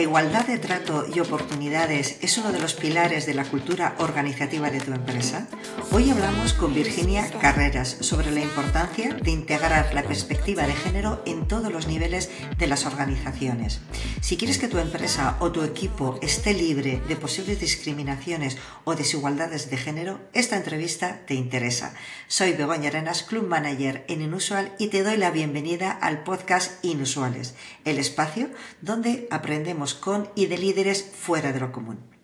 La 0.00 0.04
igualdad 0.04 0.46
de 0.46 0.56
trato 0.56 1.04
y 1.14 1.20
oportunidades 1.20 2.16
es 2.22 2.38
uno 2.38 2.52
de 2.52 2.58
los 2.58 2.72
pilares 2.72 3.26
de 3.26 3.34
la 3.34 3.44
cultura 3.44 3.96
organizativa 3.98 4.70
de 4.70 4.80
tu 4.80 4.92
empresa. 4.92 5.46
Hoy 5.92 6.08
hablamos 6.08 6.52
con 6.52 6.72
Virginia 6.72 7.28
Carreras 7.40 7.96
sobre 7.98 8.30
la 8.30 8.40
importancia 8.40 9.12
de 9.12 9.32
integrar 9.32 9.92
la 9.92 10.04
perspectiva 10.04 10.64
de 10.64 10.72
género 10.72 11.20
en 11.26 11.48
todos 11.48 11.72
los 11.72 11.88
niveles 11.88 12.30
de 12.58 12.68
las 12.68 12.86
organizaciones. 12.86 13.80
Si 14.20 14.36
quieres 14.36 14.58
que 14.58 14.68
tu 14.68 14.78
empresa 14.78 15.36
o 15.40 15.50
tu 15.50 15.64
equipo 15.64 16.16
esté 16.22 16.54
libre 16.54 17.02
de 17.08 17.16
posibles 17.16 17.58
discriminaciones 17.58 18.56
o 18.84 18.94
desigualdades 18.94 19.68
de 19.68 19.78
género, 19.78 20.20
esta 20.32 20.56
entrevista 20.56 21.26
te 21.26 21.34
interesa. 21.34 21.92
Soy 22.28 22.52
Begoña 22.52 22.90
Arenas, 22.90 23.24
Club 23.24 23.48
Manager 23.48 24.04
en 24.06 24.22
Inusual 24.22 24.72
y 24.78 24.88
te 24.88 25.02
doy 25.02 25.16
la 25.16 25.32
bienvenida 25.32 25.90
al 25.90 26.22
podcast 26.22 26.84
Inusuales, 26.84 27.56
el 27.84 27.98
espacio 27.98 28.48
donde 28.80 29.26
aprendemos 29.32 29.94
con 29.94 30.30
y 30.36 30.46
de 30.46 30.56
líderes 30.56 31.04
fuera 31.18 31.52
de 31.52 31.58
lo 31.58 31.72
común. 31.72 32.19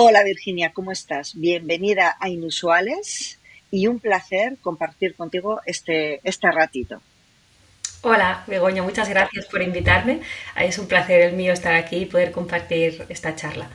Hola 0.00 0.22
Virginia, 0.22 0.70
¿cómo 0.72 0.92
estás? 0.92 1.32
Bienvenida 1.34 2.16
a 2.20 2.28
Inusuales 2.28 3.40
y 3.68 3.88
un 3.88 3.98
placer 3.98 4.56
compartir 4.60 5.16
contigo 5.16 5.60
este, 5.66 6.20
este 6.22 6.52
ratito. 6.52 7.02
Hola, 8.02 8.44
Begoña, 8.46 8.84
muchas 8.84 9.08
gracias 9.08 9.46
por 9.46 9.60
invitarme. 9.60 10.20
Es 10.54 10.78
un 10.78 10.86
placer 10.86 11.22
el 11.22 11.32
mío 11.32 11.52
estar 11.52 11.74
aquí 11.74 11.96
y 11.96 12.06
poder 12.06 12.30
compartir 12.30 13.06
esta 13.08 13.34
charla. 13.34 13.70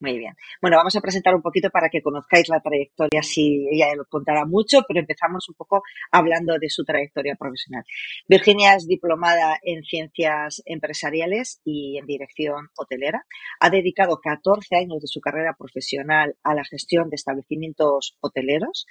Muy 0.00 0.16
bien. 0.16 0.34
Bueno, 0.62 0.78
vamos 0.78 0.96
a 0.96 1.02
presentar 1.02 1.34
un 1.34 1.42
poquito 1.42 1.68
para 1.68 1.90
que 1.90 2.00
conozcáis 2.00 2.48
la 2.48 2.60
trayectoria, 2.60 3.22
si 3.22 3.66
ella 3.70 3.88
contará 4.08 4.46
mucho, 4.46 4.78
pero 4.88 4.98
empezamos 4.98 5.46
un 5.50 5.54
poco 5.56 5.82
hablando 6.10 6.58
de 6.58 6.70
su 6.70 6.84
trayectoria 6.84 7.36
profesional. 7.38 7.84
Virginia 8.26 8.74
es 8.76 8.86
diplomada 8.86 9.58
en 9.62 9.82
ciencias 9.82 10.62
empresariales 10.64 11.60
y 11.64 11.98
en 11.98 12.06
dirección 12.06 12.70
hotelera. 12.78 13.26
Ha 13.60 13.68
dedicado 13.68 14.20
14 14.22 14.74
años 14.74 15.02
de 15.02 15.06
su 15.06 15.20
carrera 15.20 15.54
profesional 15.58 16.34
a 16.42 16.54
la 16.54 16.64
gestión 16.64 17.10
de 17.10 17.16
establecimientos 17.16 18.16
hoteleros. 18.20 18.86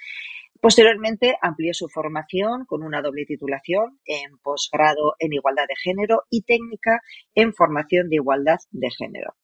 Posteriormente 0.60 1.36
amplió 1.42 1.74
su 1.74 1.88
formación 1.88 2.66
con 2.66 2.84
una 2.84 3.02
doble 3.02 3.24
titulación 3.24 3.98
en 4.04 4.38
posgrado 4.38 5.16
en 5.18 5.32
igualdad 5.32 5.64
de 5.68 5.74
género 5.74 6.22
y 6.30 6.42
técnica 6.42 7.00
en 7.34 7.52
formación 7.52 8.08
de 8.08 8.16
igualdad 8.16 8.58
de 8.70 8.90
género. 8.90 9.34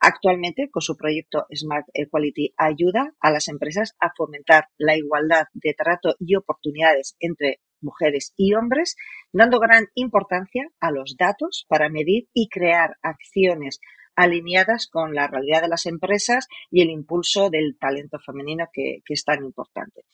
Actualmente, 0.00 0.68
con 0.70 0.82
su 0.82 0.96
proyecto 0.96 1.46
Smart 1.54 1.86
Equality, 1.92 2.54
ayuda 2.56 3.14
a 3.20 3.30
las 3.30 3.48
empresas 3.48 3.94
a 4.00 4.10
fomentar 4.16 4.68
la 4.78 4.96
igualdad 4.96 5.44
de 5.52 5.74
trato 5.74 6.14
y 6.18 6.36
oportunidades 6.36 7.16
entre 7.20 7.60
mujeres 7.82 8.32
y 8.36 8.54
hombres, 8.54 8.96
dando 9.32 9.58
gran 9.58 9.86
importancia 9.94 10.68
a 10.80 10.90
los 10.90 11.16
datos 11.18 11.66
para 11.68 11.88
medir 11.88 12.28
y 12.34 12.48
crear 12.48 12.96
acciones 13.02 13.80
alineadas 14.16 14.86
con 14.86 15.14
la 15.14 15.28
realidad 15.28 15.62
de 15.62 15.68
las 15.68 15.86
empresas 15.86 16.46
y 16.70 16.82
el 16.82 16.90
impulso 16.90 17.48
del 17.48 17.78
talento 17.78 18.18
femenino 18.18 18.66
que, 18.72 19.02
es 19.06 19.24
tan 19.24 19.42
importante. 19.42 20.04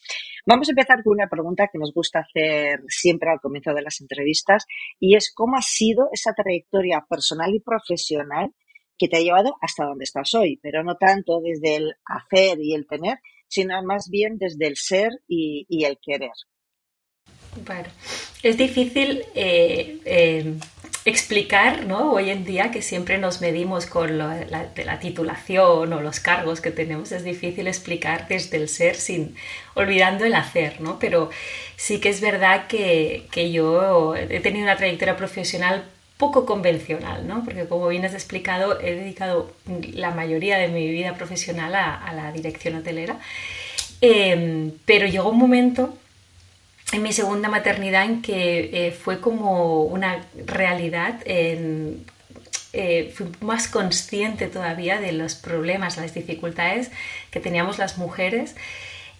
Vamos 0.47 0.69
a 0.69 0.73
empezar 0.73 1.03
con 1.03 1.15
una 1.15 1.29
pregunta 1.29 1.69
que 1.73 1.79
nos 1.79 1.93
gusta 1.93 2.21
hacer 2.21 2.83
siempre 2.89 3.31
al 3.31 3.41
comienzo 3.41 3.75
de 3.75 3.83
las 3.83 4.01
entrevistas 4.01 4.67
y 5.01 5.17
es 5.17 5.33
cómo 5.35 5.57
ha 5.57 5.63
sido 5.63 6.09
esa 6.13 6.33
trayectoria 6.35 7.05
personal 7.09 7.53
y 7.55 7.61
profesional 7.61 8.55
que 8.99 9.09
te 9.09 9.17
ha 9.17 9.21
llevado 9.21 9.57
hasta 9.61 9.85
donde 9.85 10.05
estás 10.05 10.35
hoy, 10.35 10.59
pero 10.63 10.83
no 10.83 10.97
tanto 10.97 11.41
desde 11.41 11.77
el 11.77 11.95
hacer 12.05 12.59
y 12.61 12.75
el 12.75 12.87
tener, 12.87 13.19
sino 13.49 13.83
más 13.83 14.09
bien 14.11 14.39
desde 14.39 14.67
el 14.67 14.77
ser 14.77 15.11
y, 15.29 15.85
el 15.85 15.99
querer. 15.99 16.33
Bueno, 17.65 17.89
es 18.43 18.57
difícil 18.59 19.25
eh, 19.35 19.99
eh, 20.05 20.55
explicar, 21.07 21.87
¿no? 21.87 22.13
Hoy 22.13 22.31
en 22.31 22.45
día 22.45 22.71
que 22.71 22.83
siempre 22.83 23.17
nos 23.17 23.41
medimos 23.41 23.87
con 23.87 24.19
la, 24.19 24.45
la, 24.45 24.99
titulación 24.99 25.93
o 25.93 26.01
los 26.01 26.21
cargos 26.21 26.61
que 26.61 26.71
tenemos, 26.71 27.13
es 27.13 27.25
difícil 27.25 27.67
explicar 27.67 28.29
desde 28.29 28.59
el 28.59 28.69
ser 28.69 28.97
sin 28.97 29.37
olvidando 29.75 30.25
el 30.27 30.35
hacer, 30.35 30.81
¿no? 30.81 30.99
Pero 30.99 31.31
sí 31.77 31.99
que 31.99 32.11
es 32.11 32.21
verdad 32.21 32.67
que 32.67 33.51
yo 33.53 34.17
he 34.17 34.41
tenido 34.41 34.65
una 34.65 34.77
trayectoria 34.77 35.17
profesional 35.17 35.85
poco 36.17 36.47
convencional, 36.47 37.27
¿no? 37.27 37.45
Porque 37.45 37.67
como 37.67 37.89
bien 37.89 38.05
has 38.05 38.15
explicado, 38.15 38.81
he 38.81 38.95
dedicado 38.95 39.53
la 39.93 40.11
mayoría 40.13 40.57
de 40.59 40.69
mi 40.69 40.89
vida 40.91 41.15
profesional 41.15 41.75
a, 41.75 42.13
la 42.15 42.33
dirección 42.33 42.77
hotelera, 42.77 43.19
em, 44.01 44.73
pero 44.85 45.07
llegó 45.07 45.31
un 45.31 45.39
momento 45.39 45.97
en 46.93 47.03
mi 47.03 47.13
segunda 47.13 47.49
maternidad 47.49 48.05
en 48.05 48.23
que 48.23 48.71
eh, 48.73 48.93
fue 48.93 49.21
como 49.21 49.83
una 49.83 50.25
realidad, 50.47 51.21
en, 51.25 52.05
eh, 52.73 53.13
fui 53.15 53.27
más 53.41 53.69
consciente 53.69 54.47
todavía 54.47 55.01
de 55.01 55.13
los 55.13 55.35
problemas, 55.35 55.97
las 55.97 56.15
dificultades 56.15 56.91
que 57.31 57.41
teníamos 57.41 57.79
las 57.79 57.99
mujeres 57.99 58.55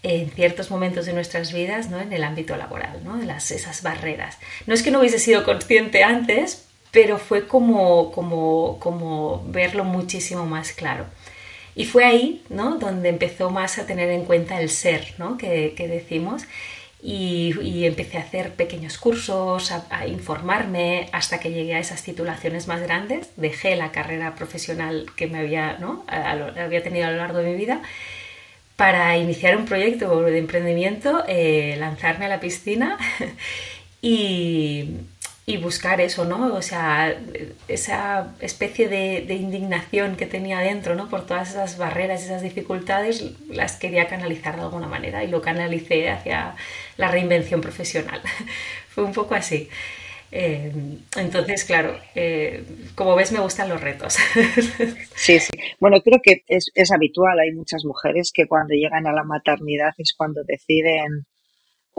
en 0.03 0.29
ciertos 0.31 0.71
momentos 0.71 1.05
de 1.05 1.13
nuestras 1.13 1.51
vidas 1.51 1.89
¿no? 1.89 1.99
en 1.99 2.13
el 2.13 2.23
ámbito 2.23 2.55
laboral, 2.55 3.03
¿no? 3.03 3.17
las, 3.17 3.51
esas 3.51 3.81
barreras. 3.81 4.37
No 4.65 4.73
es 4.73 4.83
que 4.83 4.91
no 4.91 4.99
hubiese 4.99 5.19
sido 5.19 5.43
consciente 5.43 6.03
antes, 6.03 6.66
pero 6.97 7.19
fue 7.19 7.47
como, 7.47 8.11
como, 8.11 8.79
como 8.79 9.43
verlo 9.49 9.83
muchísimo 9.83 10.47
más 10.47 10.71
claro. 10.71 11.05
Y 11.75 11.85
fue 11.85 12.03
ahí 12.05 12.41
¿no? 12.49 12.79
donde 12.79 13.09
empezó 13.09 13.51
más 13.51 13.77
a 13.77 13.85
tener 13.85 14.09
en 14.09 14.25
cuenta 14.25 14.59
el 14.59 14.71
ser 14.71 15.13
¿no? 15.19 15.37
que, 15.37 15.75
que 15.77 15.87
decimos 15.87 16.45
y, 16.99 17.53
y, 17.61 17.85
empecé 17.85 18.17
a 18.17 18.21
hacer 18.21 18.53
pequeños 18.55 18.97
cursos, 18.97 19.71
a, 19.71 20.07
informarme 20.07 21.07
hasta 21.11 21.39
que 21.39 21.51
llegué 21.51 21.75
a 21.75 21.79
esas 21.79 22.01
titulaciones 22.01 22.67
más 22.67 22.81
grandes. 22.81 23.29
Dejé 23.35 23.75
la 23.75 23.91
carrera 23.91 24.33
profesional 24.33 25.05
que 25.15 25.27
me 25.27 25.37
había, 25.37 25.77
¿no? 25.77 26.03
había 26.07 26.81
tenido 26.81 27.05
a 27.05 27.11
lo 27.11 27.17
largo 27.17 27.37
de 27.37 27.51
mi 27.51 27.57
vida 27.57 27.83
para 28.75 29.15
iniciar 29.17 29.55
un 29.55 29.65
proyecto 29.65 30.19
de 30.23 30.39
emprendimiento, 30.39 31.23
eh, 31.27 31.75
lanzarme 31.77 32.25
a 32.25 32.29
la 32.29 32.39
piscina 32.39 32.97
y, 34.01 34.95
y 35.49 35.55
buscar 35.55 36.01
eso, 36.01 36.25
¿no? 36.25 36.53
O 36.53 36.61
sea, 36.61 37.17
esa 37.69 38.35
especie 38.41 38.89
de, 38.89 39.33
indignación 39.33 40.17
que 40.17 40.25
tenía 40.25 40.59
dentro, 40.59 40.93
¿no? 40.93 41.07
Por 41.07 41.25
todas 41.25 41.51
esas 41.51 41.77
barreras, 41.77 42.21
esas 42.21 42.41
dificultades, 42.41 43.23
las 43.47 43.77
quería 43.77 44.07
canalizar 44.07 44.57
de 44.57 44.63
alguna 44.63 44.87
manera 44.87 45.23
y 45.23 45.29
lo 45.29 45.41
canalicé 45.41 46.09
hacia 46.09 46.57
la 46.97 47.07
reinvención 47.07 47.61
profesional. 47.61 48.21
Fue 48.89 49.05
un 49.05 49.13
poco 49.13 49.35
así. 49.35 49.69
Eh, 50.33 50.73
entonces, 51.15 51.63
claro, 51.63 51.97
eh, 52.13 52.65
como 52.93 53.15
ves, 53.15 53.31
me 53.31 53.39
gustan 53.39 53.69
los 53.69 53.79
retos. 53.79 54.17
Sí, 55.15 55.39
sí. 55.39 55.51
Bueno, 55.79 56.01
creo 56.01 56.19
que 56.21 56.43
es, 56.47 56.71
es 56.75 56.91
habitual. 56.91 57.39
Hay 57.39 57.53
muchas 57.53 57.85
mujeres 57.85 58.31
que 58.33 58.47
cuando 58.47 58.73
llegan 58.73 59.07
a 59.07 59.13
la 59.13 59.23
maternidad 59.23 59.93
es 59.97 60.13
cuando 60.13 60.43
deciden 60.43 61.25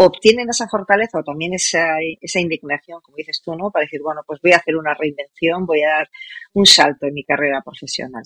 obtienen 0.00 0.48
esa 0.48 0.68
fortaleza 0.68 1.18
o 1.18 1.24
también 1.24 1.54
esa, 1.54 1.98
indignación, 2.40 3.00
como 3.02 3.16
dices 3.16 3.42
tú, 3.44 3.56
¿no? 3.56 3.72
Para 3.72 3.84
decir, 3.84 4.00
bueno, 4.00 4.20
pues 4.24 4.40
voy 4.40 4.52
a 4.52 4.58
hacer 4.58 4.76
una 4.76 4.94
reinvención, 4.94 5.66
voy 5.66 5.82
a 5.82 5.88
dar 5.88 6.08
un 6.52 6.66
salto 6.66 7.06
en 7.06 7.14
mi 7.14 7.24
carrera 7.24 7.62
profesional. 7.64 8.22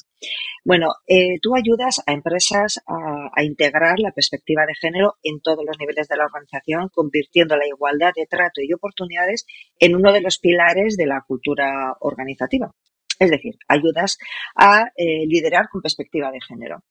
Bueno, 0.67 0.89
eh, 1.09 1.39
tú 1.41 1.57
ayudas 1.57 2.03
a 2.07 2.13
empresas 2.13 2.79
a, 2.87 3.31
a, 3.35 3.43
integrar 3.43 3.99
la 4.01 4.13
perspectiva 4.13 4.67
de 4.67 4.75
género 4.75 5.15
en 5.23 5.41
todos 5.41 5.65
los 5.67 5.79
niveles 5.79 6.09
de 6.09 6.17
la 6.19 6.27
organización, 6.27 6.91
convirtiendo 6.93 7.57
la 7.57 7.67
igualdad 7.67 8.13
de 8.15 8.27
trato 8.27 8.61
y 8.61 8.71
oportunidades 8.75 9.47
en 9.79 9.97
uno 9.97 10.13
de 10.13 10.21
los 10.21 10.39
pilares 10.39 10.99
de 10.99 11.07
la 11.07 11.25
cultura 11.27 11.97
organizativa. 12.01 12.71
Es 13.19 13.31
decir, 13.31 13.55
ayudas 13.67 14.19
a 14.57 14.91
eh, 14.95 15.25
liderar 15.27 15.69
con 15.71 15.81
perspectiva 15.81 16.31
de 16.31 16.41
género. 16.47 16.83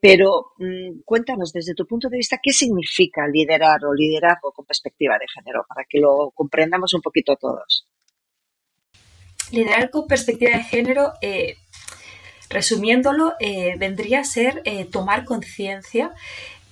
Pero 0.00 0.52
mm, 0.58 1.00
cuéntanos 1.04 1.52
desde 1.52 1.74
tu 1.74 1.86
punto 1.86 2.08
de 2.08 2.18
vista 2.18 2.38
qué 2.42 2.52
significa 2.52 3.26
liderar 3.26 3.84
o 3.84 3.92
liderazgo 3.92 4.52
con 4.52 4.64
perspectiva 4.64 5.18
de 5.18 5.26
género, 5.28 5.64
para 5.68 5.84
que 5.88 5.98
lo 5.98 6.30
comprendamos 6.34 6.94
un 6.94 7.02
poquito 7.02 7.36
todos. 7.36 7.86
Liderar 9.50 9.90
con 9.90 10.06
perspectiva 10.06 10.56
de 10.56 10.62
género, 10.62 11.12
eh, 11.20 11.56
resumiéndolo, 12.48 13.34
eh, 13.40 13.76
vendría 13.78 14.20
a 14.20 14.24
ser 14.24 14.62
eh, 14.64 14.84
tomar 14.84 15.24
conciencia 15.24 16.14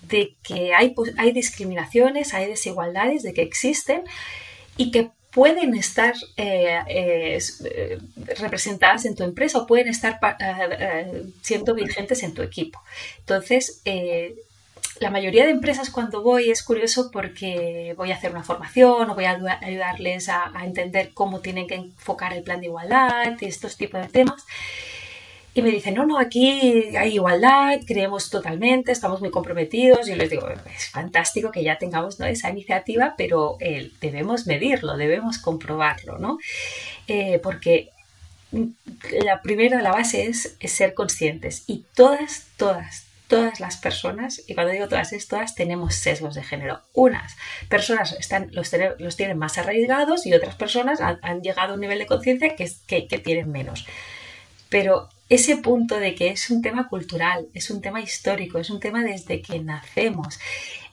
de 0.02 0.36
que 0.42 0.74
hay, 0.74 0.94
hay 1.16 1.32
discriminaciones, 1.32 2.32
hay 2.32 2.46
desigualdades, 2.46 3.22
de 3.22 3.34
que 3.34 3.42
existen 3.42 4.04
y 4.76 4.90
que 4.90 5.10
pueden 5.36 5.74
estar 5.74 6.14
eh, 6.38 6.78
eh, 6.88 7.38
eh, 7.64 7.98
representadas 8.38 9.04
en 9.04 9.14
tu 9.14 9.22
empresa 9.22 9.58
o 9.58 9.66
pueden 9.66 9.88
estar 9.88 10.18
siendo 11.42 11.74
vigentes 11.74 12.22
en 12.22 12.32
tu 12.32 12.40
equipo. 12.40 12.80
Entonces, 13.18 13.82
la 14.98 15.10
mayoría 15.10 15.44
de 15.44 15.50
empresas 15.50 15.90
cuando 15.90 16.22
voy 16.22 16.50
es 16.50 16.62
curioso 16.62 17.10
porque 17.10 17.92
voy 17.98 18.12
a 18.12 18.14
hacer 18.14 18.30
una 18.30 18.44
formación 18.44 19.10
o 19.10 19.14
voy 19.14 19.26
a 19.26 19.38
ayudarles 19.60 20.30
a, 20.30 20.58
a 20.58 20.64
entender 20.64 21.10
cómo 21.12 21.40
tienen 21.40 21.66
que 21.66 21.74
enfocar 21.74 22.32
el 22.32 22.42
plan 22.42 22.60
de 22.60 22.68
igualdad 22.68 23.36
y 23.38 23.44
estos 23.44 23.76
tipos 23.76 24.00
de 24.00 24.08
temas 24.08 24.42
y 25.56 25.62
me 25.62 25.70
dicen, 25.70 25.94
no, 25.94 26.04
no, 26.04 26.18
aquí 26.18 26.94
hay 26.98 27.14
igualdad, 27.14 27.80
creemos 27.86 28.28
totalmente, 28.28 28.92
estamos 28.92 29.22
muy 29.22 29.30
comprometidos. 29.30 30.06
Y 30.06 30.10
yo 30.10 30.16
les 30.16 30.28
digo, 30.28 30.46
es 30.50 30.90
fantástico 30.90 31.50
que 31.50 31.64
ya 31.64 31.78
tengamos 31.78 32.20
¿no? 32.20 32.26
esa 32.26 32.50
iniciativa, 32.50 33.14
pero 33.16 33.56
eh, 33.60 33.90
debemos 34.02 34.46
medirlo, 34.46 34.98
debemos 34.98 35.38
comprobarlo, 35.38 36.18
¿no? 36.18 36.36
Eh, 37.08 37.40
porque 37.42 37.88
la 39.24 39.40
primera, 39.40 39.80
la 39.80 39.92
base 39.92 40.26
es, 40.26 40.58
ser 40.60 40.92
conscientes 40.92 41.64
y 41.66 41.86
todas, 41.94 42.48
todas, 42.58 43.06
todas 43.26 43.58
las 43.58 43.78
personas, 43.78 44.42
y 44.46 44.52
cuando 44.52 44.74
digo 44.74 44.88
todas 44.88 45.14
es 45.14 45.26
todas, 45.26 45.54
tenemos 45.54 45.94
sesgos 45.94 46.34
de 46.34 46.42
género. 46.42 46.82
Unas 46.92 47.34
personas 47.70 48.12
están, 48.12 48.50
los, 48.52 48.68
tienen 49.16 49.38
más 49.38 49.56
arraigados 49.56 50.26
y 50.26 50.34
otras 50.34 50.54
personas 50.54 51.00
han, 51.00 51.40
llegado 51.40 51.72
a 51.72 51.74
un 51.76 51.80
nivel 51.80 51.98
de 51.98 52.06
conciencia 52.06 52.54
que, 52.56 52.70
que, 52.86 53.08
que, 53.08 53.18
tienen 53.18 53.50
menos. 53.50 53.86
Pero 54.68 55.08
ese 55.28 55.56
punto 55.56 55.98
de 55.98 56.14
que 56.14 56.28
es 56.28 56.50
un 56.50 56.62
tema 56.62 56.88
cultural, 56.88 57.48
es 57.52 57.70
un 57.70 57.80
tema 57.80 58.00
histórico, 58.00 58.58
es 58.58 58.70
un 58.70 58.78
tema 58.78 59.02
desde 59.02 59.42
que 59.42 59.58
nacemos, 59.58 60.38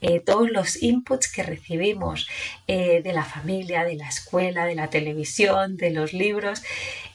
eh, 0.02 0.20
todos 0.20 0.50
los 0.50 0.82
inputs 0.82 1.32
que 1.32 1.44
recibimos 1.44 2.28
eh, 2.68 3.02
de 3.04 3.14
la 3.14 3.24
familia, 3.24 3.86
de 3.86 3.96
la 3.96 4.10
escuela, 4.10 4.66
de 4.66 4.76
la 4.76 4.90
televisión, 4.90 5.78
de 5.78 5.92
los 5.92 6.14
libros, 6.14 6.64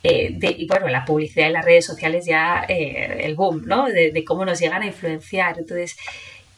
eh, 0.03 0.31
de, 0.33 0.55
y 0.57 0.67
bueno, 0.67 0.89
la 0.89 1.05
publicidad 1.05 1.51
y 1.51 1.53
las 1.53 1.65
redes 1.65 1.85
sociales 1.85 2.25
ya 2.25 2.61
el 2.61 3.35
boom, 3.35 3.65
¿no? 3.67 3.87
De, 3.89 4.11
de, 4.13 4.25
cómo 4.25 4.45
nos 4.45 4.61
llegan 4.61 4.83
a 4.83 4.87
influenciar. 4.87 5.59
Entonces, 5.59 5.97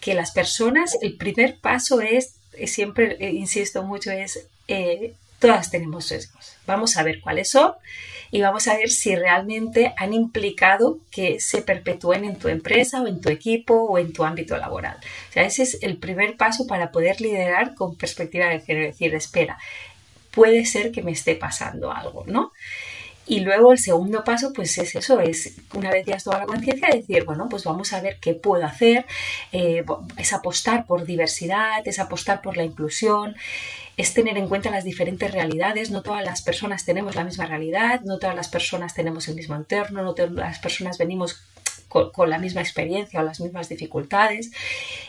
que 0.01 0.15
las 0.15 0.31
personas, 0.31 0.97
el 1.03 1.17
primer 1.17 1.59
paso 1.59 2.01
es, 2.01 2.37
siempre 2.67 3.17
insisto 3.33 3.83
mucho, 3.83 4.11
es 4.11 4.47
todas 5.41 5.71
tenemos 5.71 6.07
sesgos. 6.07 6.57
Vamos 6.67 6.97
a 6.97 7.03
ver 7.03 7.21
cuáles 7.21 7.51
son 7.51 7.73
y 8.31 8.41
vamos 8.41 8.69
a 8.69 8.77
ver 8.77 8.91
si 8.91 9.17
realmente 9.17 9.93
han 9.97 10.13
implicado 10.13 11.01
que 11.11 11.41
se 11.41 11.63
perpetúen 11.63 12.25
en 12.25 12.37
tu 12.37 12.49
empresa 12.49 13.03
o 13.03 13.09
en 13.09 13.21
tu 13.21 13.29
equipo 13.29 13.75
o 13.75 13.99
en 13.99 14.13
tu 14.13 14.25
ámbito 14.25 14.57
laboral. 14.57 14.99
O 15.31 15.33
sea, 15.33 15.45
ese 15.45 15.65
es 15.65 15.79
el 15.83 15.97
primer 15.97 16.37
paso 16.37 16.67
para 16.67 16.93
poder 16.93 17.21
liderar 17.21 17.75
con 17.75 17.97
perspectiva 17.97 18.47
de 18.47 18.61
género, 18.61 18.87
decir, 18.87 19.15
espera, 19.15 19.59
puede 20.31 20.65
ser 20.65 20.93
que 20.93 21.03
me 21.03 21.11
esté 21.11 21.35
pasando 21.35 21.91
algo, 21.91 22.25
¿no? 22.27 22.53
Y 23.27 23.41
luego 23.41 23.73
el 23.73 23.79
segundo 23.79 24.25
paso, 24.25 24.53
pues 24.53 24.77
es 24.79 24.95
eso, 24.97 25.21
es 25.21 25.55
una 25.75 25.91
vez 25.91 26.05
ya 26.05 26.17
has 26.17 26.25
tomado 26.25 26.47
la 26.47 26.53
conciencia, 26.53 26.89
decir, 26.93 27.25
bueno, 27.25 27.49
pues 27.49 27.63
vamos 27.63 27.93
a 27.93 28.01
ver 28.01 28.19
qué 28.21 28.35
puedo 28.35 28.65
hacer, 28.65 29.07
eh, 29.53 29.85
es 30.17 30.33
apostar 30.33 30.85
por 30.85 31.05
diversidad, 31.05 31.87
es 31.87 32.01
apostar 32.01 32.43
por 32.43 32.57
la 32.57 32.65
inclusión, 32.65 33.37
es 34.01 34.15
tener 34.15 34.39
en 34.39 34.49
cuenta 34.49 34.71
las 34.71 34.85
diferentes 34.85 35.31
realidades. 35.31 35.91
No 35.91 36.03
todas 36.03 36.25
las 36.25 36.41
personas 36.41 36.85
tenemos 36.85 37.15
la 37.15 37.25
misma 37.25 37.45
realidad, 37.47 38.01
no 38.01 38.19
todas 38.19 38.35
las 38.35 38.49
personas 38.49 38.95
tenemos 38.95 39.29
el 39.29 39.35
mismo 39.35 39.55
entorno, 39.57 40.03
no 40.03 40.15
todas 40.15 40.33
las 40.33 40.59
personas 40.59 40.97
venimos 40.97 41.43
con, 41.89 42.31
la 42.31 42.39
misma 42.39 42.63
experiencia 42.63 43.21
o 43.21 43.25
las 43.25 43.41
mismas 43.41 43.69
dificultades 43.69 44.53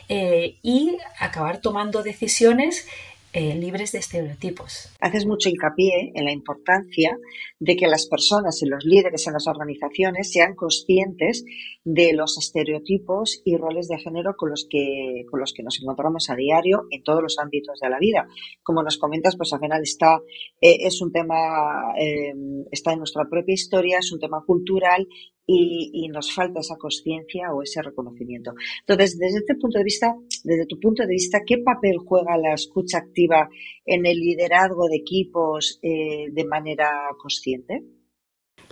eh, 0.10 0.58
y 0.64 0.98
acabar 1.20 1.60
tomando 1.60 2.04
decisiones 2.04 2.88
eh, 3.34 3.56
libres 3.56 3.92
de 3.94 4.00
estereotipos. 4.00 4.90
Haces 5.00 5.26
mucho 5.26 5.50
hincapié 5.50 6.12
en 6.16 6.26
la 6.26 6.32
importancia 6.32 7.18
de 7.60 7.76
que 7.76 7.88
las 7.88 8.08
personas 8.08 8.62
y 8.62 8.66
los 8.66 8.84
líderes 8.84 9.26
en 9.28 9.34
las 9.34 9.48
organizaciones 9.48 10.32
sean 10.32 10.56
conscientes 10.56 11.46
de 11.84 12.14
los 12.14 12.38
estereotipos 12.38 13.42
y 13.46 13.56
roles 13.58 13.88
de 13.88 14.00
género 14.00 14.36
con 14.36 14.50
los 14.50 14.68
que, 14.70 15.26
con 15.30 15.40
los 15.40 15.54
que 15.54 15.64
nos 15.64 15.82
encontramos 15.82 16.30
a 16.30 16.36
diario 16.36 16.84
en 16.92 17.04
todos 17.04 17.22
los 17.22 17.38
ámbitos 17.40 17.80
de 17.80 17.90
la 17.90 18.00
vida. 18.00 18.28
Como 18.64 18.84
nos 18.84 18.98
comentas, 18.98 19.38
pues 19.38 19.54
al 19.54 19.60
final 19.60 19.82
está, 19.82 20.20
eh, 20.60 20.78
es 20.82 21.02
un 21.02 21.12
tema, 21.12 21.94
eh, 22.00 22.34
está 22.72 22.94
en 22.94 23.00
nuestra 23.00 23.30
propia 23.30 23.54
historia, 23.54 24.00
es 24.00 24.12
un 24.12 24.20
tema 24.20 24.44
cultural 24.46 25.08
y, 25.54 26.08
nos 26.10 26.34
falta 26.34 26.60
esa 26.60 26.76
conciencia 26.76 27.54
o 27.54 27.62
ese 27.62 27.82
reconocimiento. 27.82 28.54
Entonces, 28.82 29.18
desde 29.18 29.40
este 29.40 29.56
punto 29.56 29.78
de 29.78 29.84
vista, 29.84 30.14
desde 30.44 30.66
tu 30.66 30.80
punto 30.80 31.04
de 31.04 31.10
vista, 31.10 31.40
¿qué 31.46 31.60
papel 31.60 31.98
juega 31.98 32.38
la 32.38 32.54
escucha 32.54 32.98
activa 32.98 33.50
en 33.86 34.06
el 34.06 34.20
liderazgo 34.20 34.88
de 34.88 34.98
equipos 34.98 35.80
eh, 35.82 36.28
de 36.32 36.46
manera 36.46 36.92
consciente? 37.18 37.84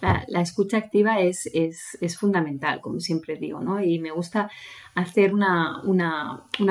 La, 0.02 0.42
escucha 0.42 0.78
activa 0.78 1.20
es, 1.20 1.50
fundamental, 2.18 2.81
como 2.81 3.00
siempre 3.00 3.38
digo, 3.38 3.60
¿no? 3.62 3.81
Y 3.81 4.00
me 4.00 4.12
gusta 4.12 4.50
hacer 4.96 5.34
una, 5.34 5.81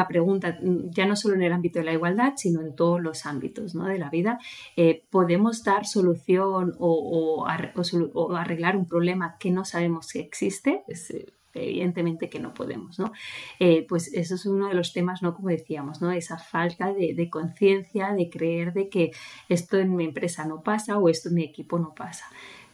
pregunta, 0.09 0.59
ya 0.63 1.07
no 1.07 1.17
solo 1.17 1.35
en 1.35 1.43
el 1.43 1.53
ámbito 1.53 1.79
de 1.79 1.85
la 1.85 1.93
igualdad, 1.93 2.35
sino 2.37 2.61
en 2.61 2.75
todos 2.75 3.01
los 3.01 3.27
ámbitos 3.27 3.73
de 3.73 3.99
la 3.99 4.11
vida. 4.11 4.39
Eh, 4.77 5.05
¿Podemos 5.11 5.63
dar 5.65 5.87
solución 5.87 6.75
o, 6.79 7.47
arreglar 7.47 8.77
un 8.77 8.87
problema 8.87 9.37
que 9.39 9.51
no 9.51 9.65
sabemos 9.65 10.09
que 10.13 10.21
existe? 10.21 10.83
Eh, 10.89 11.27
evidentemente 11.55 12.29
que 12.29 12.39
no 12.39 12.55
podemos, 12.55 12.99
¿no? 12.99 13.13
Eh, 13.59 13.85
pues 13.89 14.13
eso 14.15 14.37
es 14.37 14.47
uno 14.47 14.69
de 14.69 14.75
los 14.75 14.93
temas, 14.93 15.23
¿no? 15.23 15.35
Como 15.35 15.49
decíamos, 15.49 16.01
¿no? 16.01 16.13
Esa 16.13 16.39
falta 16.39 16.93
de, 16.93 17.15
de 17.15 17.31
conciencia, 17.31 18.13
de 18.13 18.31
creer 18.31 18.73
de 18.73 18.89
que 18.89 19.11
esto 19.49 19.79
en 19.79 19.97
mi 19.97 20.05
empresa 20.05 20.45
no 20.45 20.63
pasa 20.63 20.99
o 20.99 21.09
esto 21.09 21.31
en 21.31 21.35
mi 21.37 21.45
equipo 21.45 21.79
no 21.79 21.95
pasa. 21.95 22.27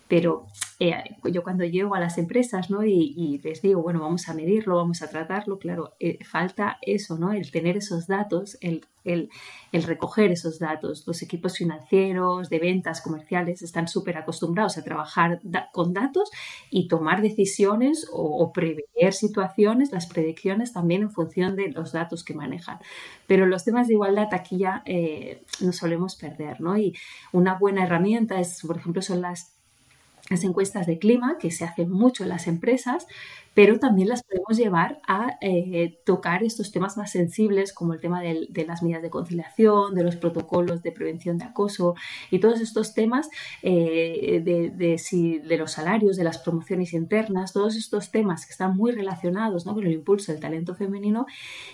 Pero 0.09 0.47
eh, 0.81 1.03
yo 1.25 1.43
cuando 1.43 1.65
llego 1.65 1.95
a 1.95 2.01
las 2.01 2.19
empresas 2.19 2.69
¿no? 2.69 2.85
y, 2.85 3.41
les 3.43 3.63
digo, 3.63 3.83
bueno, 3.83 4.01
vamos 4.01 4.29
a 4.29 4.35
medirlo, 4.35 4.77
vamos 4.77 5.03
a 5.03 5.09
tratarlo, 5.09 5.59
claro, 5.59 5.95
eh, 6.01 6.23
falta 6.25 6.79
eso, 6.83 7.17
¿no? 7.19 7.33
El 7.33 7.51
tener 7.51 7.77
esos 7.77 8.07
datos, 8.07 8.59
el, 8.61 8.85
el, 9.05 9.31
el 9.73 9.83
recoger 9.83 10.33
esos 10.33 10.59
datos. 10.59 11.07
Los 11.07 11.23
equipos 11.23 11.57
financieros, 11.57 12.51
de 12.51 12.59
ventas, 12.59 13.01
comerciales, 13.01 13.63
están 13.63 13.89
súper 13.89 14.17
acostumbrados 14.17 14.77
a 14.77 14.83
trabajar 14.83 15.41
con 15.73 15.93
datos 15.93 16.31
y 16.71 16.89
tomar 16.89 17.23
decisiones 17.23 18.07
o, 18.13 18.53
prever 18.53 19.13
situaciones, 19.13 19.93
las 19.93 20.07
predicciones 20.07 20.73
también 20.73 21.03
en 21.03 21.11
función 21.11 21.57
de 21.57 21.71
los 21.71 21.93
datos 21.93 22.25
que 22.25 22.35
manejan. 22.35 22.79
Pero 23.27 23.47
los 23.47 23.65
temas 23.65 23.89
de 23.89 23.95
igualdad 23.95 24.29
aquí 24.33 24.59
ya 24.59 24.83
eh, 24.87 25.43
nos 25.61 25.77
solemos 25.77 26.17
perder, 26.17 26.61
¿no? 26.61 26.77
Y 26.77 26.95
una 27.33 27.55
buena 27.59 27.85
herramienta 27.85 28.41
es, 28.41 28.61
por 28.67 28.77
ejemplo, 28.77 29.03
son 29.03 29.23
las 29.23 29.54
las 30.31 30.43
encuestas 30.43 30.87
de 30.87 30.99
clima 30.99 31.37
que 31.39 31.51
se 31.51 31.65
hacen 31.65 31.91
mucho 31.91 32.23
en 32.23 32.31
las 32.31 32.47
empresas, 32.47 33.07
pero 33.53 33.79
también 33.79 34.09
las 34.09 34.23
podemos 34.23 34.57
llevar 34.57 35.01
a 35.07 35.37
eh, 35.41 36.01
tocar 36.05 36.43
estos 36.43 36.73
temas 36.73 36.97
más 36.97 37.13
sensibles 37.13 37.73
como 37.73 37.93
el 37.93 38.01
tema 38.01 38.21
de, 38.21 38.49
las 38.67 38.83
medidas 38.83 39.03
de 39.03 39.11
conciliación, 39.11 39.95
de 39.95 40.03
los 40.03 40.17
protocolos 40.17 40.83
de 40.83 40.93
prevención 40.93 41.39
de 41.39 41.45
acoso 41.45 41.95
y 42.31 42.41
todos 42.41 42.61
estos 42.61 42.95
temas 42.95 43.29
eh, 43.63 44.43
de, 44.43 44.99
si, 44.99 45.39
de, 45.39 45.57
los 45.57 45.73
salarios, 45.73 46.17
de 46.17 46.25
las 46.25 46.39
promociones 46.39 46.95
internas, 46.95 47.53
todos 47.53 47.77
estos 47.77 48.11
temas 48.11 48.47
que 48.47 48.53
están 48.53 48.77
muy 48.77 48.93
relacionados 48.93 49.67
¿no? 49.67 49.75
con 49.75 49.87
el 49.87 49.93
impulso 49.93 50.33
del 50.33 50.41
talento 50.41 50.75
femenino 50.75 51.27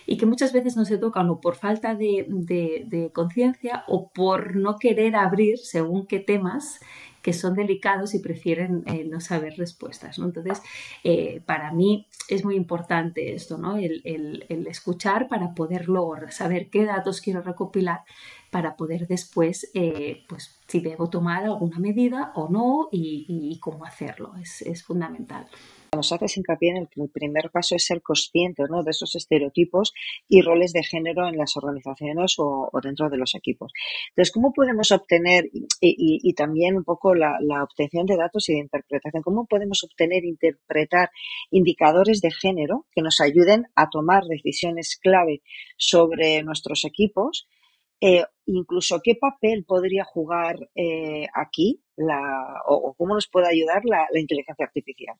y 0.05 0.17
que 0.17 0.25
muchas 0.25 0.53
veces 0.53 0.75
no 0.75 0.85
se 0.85 0.97
tocan 0.97 1.29
o 1.29 1.39
por 1.39 1.55
falta 1.55 1.95
de 1.95 3.11
conciencia 3.13 3.85
o 3.87 4.11
por 4.11 4.55
no 4.55 4.77
querer 4.77 5.15
abrir 5.15 5.57
según 5.57 6.05
qué 6.05 6.19
temas 6.19 6.79
que 7.21 7.33
son 7.33 7.55
delicados 7.55 8.13
y 8.13 8.19
prefieren 8.19 8.83
eh, 8.87 9.03
no 9.03 9.19
saber 9.19 9.53
respuestas. 9.57 10.19
¿no? 10.19 10.25
Entonces, 10.25 10.61
eh, 11.03 11.41
para 11.45 11.71
mí 11.71 12.07
es 12.27 12.43
muy 12.43 12.55
importante 12.55 13.33
esto, 13.33 13.57
¿no? 13.57 13.77
El, 13.77 14.01
escuchar 14.67 15.27
para 15.27 15.53
poder 15.53 15.87
luego 15.87 16.15
saber 16.29 16.69
qué 16.69 16.85
datos 16.85 17.21
quiero 17.21 17.41
recopilar 17.41 18.01
para 18.49 18.75
poder 18.75 19.07
después, 19.07 19.69
eh, 19.73 20.23
pues, 20.27 20.59
si 20.67 20.79
debo 20.79 21.09
tomar 21.09 21.43
alguna 21.43 21.79
medida 21.79 22.31
o 22.35 22.49
no 22.49 22.89
y, 22.91 23.59
cómo 23.61 23.85
hacerlo. 23.85 24.33
Es, 24.41 24.61
es 24.61 24.83
fundamental 24.83 25.47
nos 25.93 26.13
haces 26.13 26.37
hincapié 26.37 26.69
en 26.69 26.77
el 26.77 26.87
que 26.87 27.01
el 27.01 27.09
primer 27.09 27.51
paso 27.51 27.75
es 27.75 27.85
ser 27.85 28.01
conscientes 28.01 28.69
¿no? 28.69 28.81
de 28.81 28.91
esos 28.91 29.13
estereotipos 29.15 29.93
y 30.29 30.41
roles 30.41 30.71
de 30.71 30.83
género 30.83 31.27
en 31.27 31.35
las 31.35 31.57
organizaciones 31.57 32.35
o, 32.37 32.69
dentro 32.81 33.09
de 33.09 33.17
los 33.17 33.35
equipos. 33.35 33.73
Entonces, 34.09 34.31
¿cómo 34.31 34.53
podemos 34.53 34.93
obtener, 34.93 35.49
y, 35.81 36.33
también 36.33 36.77
un 36.77 36.85
poco 36.85 37.13
la, 37.13 37.37
obtención 37.61 38.05
de 38.05 38.15
datos 38.15 38.47
y 38.47 38.53
de 38.53 38.59
interpretación, 38.59 39.21
cómo 39.21 39.45
podemos 39.47 39.83
obtener, 39.83 40.23
interpretar 40.23 41.09
indicadores 41.49 42.21
de 42.21 42.31
género 42.31 42.85
que 42.93 43.01
nos 43.01 43.19
ayuden 43.19 43.65
a 43.75 43.89
tomar 43.89 44.23
decisiones 44.23 44.97
clave 45.01 45.41
sobre 45.75 46.41
nuestros 46.41 46.85
equipos? 46.85 47.49
Eh, 47.99 48.23
incluso 48.45 49.01
qué 49.03 49.15
papel 49.15 49.65
podría 49.65 50.05
jugar 50.05 50.57
eh, 50.73 51.27
aquí 51.35 51.83
o, 52.65 52.95
cómo 52.97 53.13
nos 53.13 53.27
puede 53.27 53.49
ayudar 53.49 53.81
la 53.83 54.07
inteligencia 54.17 54.65
artificial. 54.65 55.17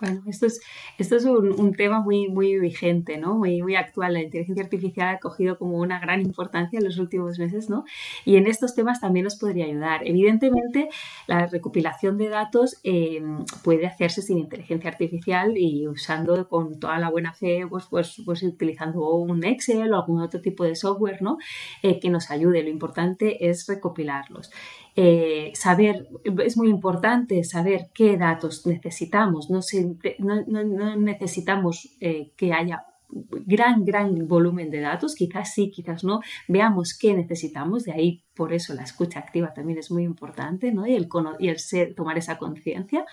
Bueno, 0.00 0.22
esto 0.26 0.46
es, 0.46 0.60
esto 0.98 1.16
es 1.16 1.24
un, 1.24 1.72
tema 1.74 2.00
muy, 2.00 2.28
muy 2.28 2.58
vigente, 2.58 3.18
¿no? 3.18 3.34
Muy, 3.34 3.62
muy 3.62 3.76
actual. 3.76 4.14
La 4.14 4.22
inteligencia 4.22 4.64
artificial 4.64 5.14
ha 5.14 5.18
cogido 5.18 5.58
como 5.58 5.78
una 5.78 6.00
gran 6.00 6.20
importancia 6.20 6.78
en 6.78 6.84
los 6.84 6.98
últimos 6.98 7.38
meses, 7.38 7.70
¿no? 7.70 7.84
Y 8.24 8.36
en 8.36 8.46
estos 8.46 8.74
temas 8.74 9.00
también 9.00 9.24
nos 9.24 9.36
podría 9.36 9.66
ayudar. 9.66 10.06
Evidentemente, 10.06 10.88
la 11.26 11.46
recopilación 11.46 12.18
de 12.18 12.28
datos 12.28 12.78
em, 12.82 13.44
puede 13.64 13.86
hacerse 13.86 14.22
sin 14.22 14.38
inteligencia 14.38 14.90
artificial 14.90 15.56
y 15.56 15.86
usando 15.88 16.48
con 16.48 16.78
toda 16.78 16.98
la 16.98 17.10
buena 17.10 17.32
fe, 17.32 17.66
pues, 17.68 17.86
pues, 17.86 18.22
pues 18.24 18.42
utilizando 18.42 19.14
un 19.14 19.44
Excel 19.44 19.92
o 19.92 19.96
algún 19.96 20.20
otro 20.20 20.40
tipo 20.40 20.64
de 20.64 20.74
software, 20.74 21.22
¿no? 21.22 21.38
Eh, 21.82 22.00
que 22.00 22.10
nos 22.10 22.30
ayude. 22.30 22.62
Lo 22.62 22.68
importante 22.68 23.48
es 23.48 23.66
recopilarlos. 23.66 24.50
Eh, 24.94 25.52
saber, 25.54 26.08
es 26.44 26.56
muy 26.56 26.68
importante 26.68 27.42
saber 27.44 27.88
qué 27.94 28.16
datos 28.16 28.66
necesitamos. 28.66 29.48
No, 29.50 29.60
necesitamos 30.96 31.96
eh, 32.00 32.32
que 32.36 32.52
haya 32.52 32.84
gran, 33.46 33.84
gran 33.84 34.26
volumen 34.26 34.70
de 34.70 34.80
datos, 34.80 35.14
quizás 35.14 35.52
sí, 35.52 35.70
quizás 35.70 36.04
no, 36.04 36.20
veamos 36.48 36.96
qué 36.96 37.14
necesitamos, 37.14 37.84
de 37.84 37.92
ahí 37.92 38.24
por 38.34 38.52
eso 38.52 38.74
la 38.74 38.82
escucha 38.82 39.18
activa 39.18 39.52
también 39.52 39.78
es 39.78 39.90
muy 39.90 40.02
importante, 40.02 40.72
¿no? 40.72 40.86
Y 40.86 40.94
el, 40.94 41.08
y 41.38 41.48
el 41.48 41.58
ser, 41.58 41.94
tomar 41.94 42.16
esa 42.18 42.38
conciencia. 42.38 43.04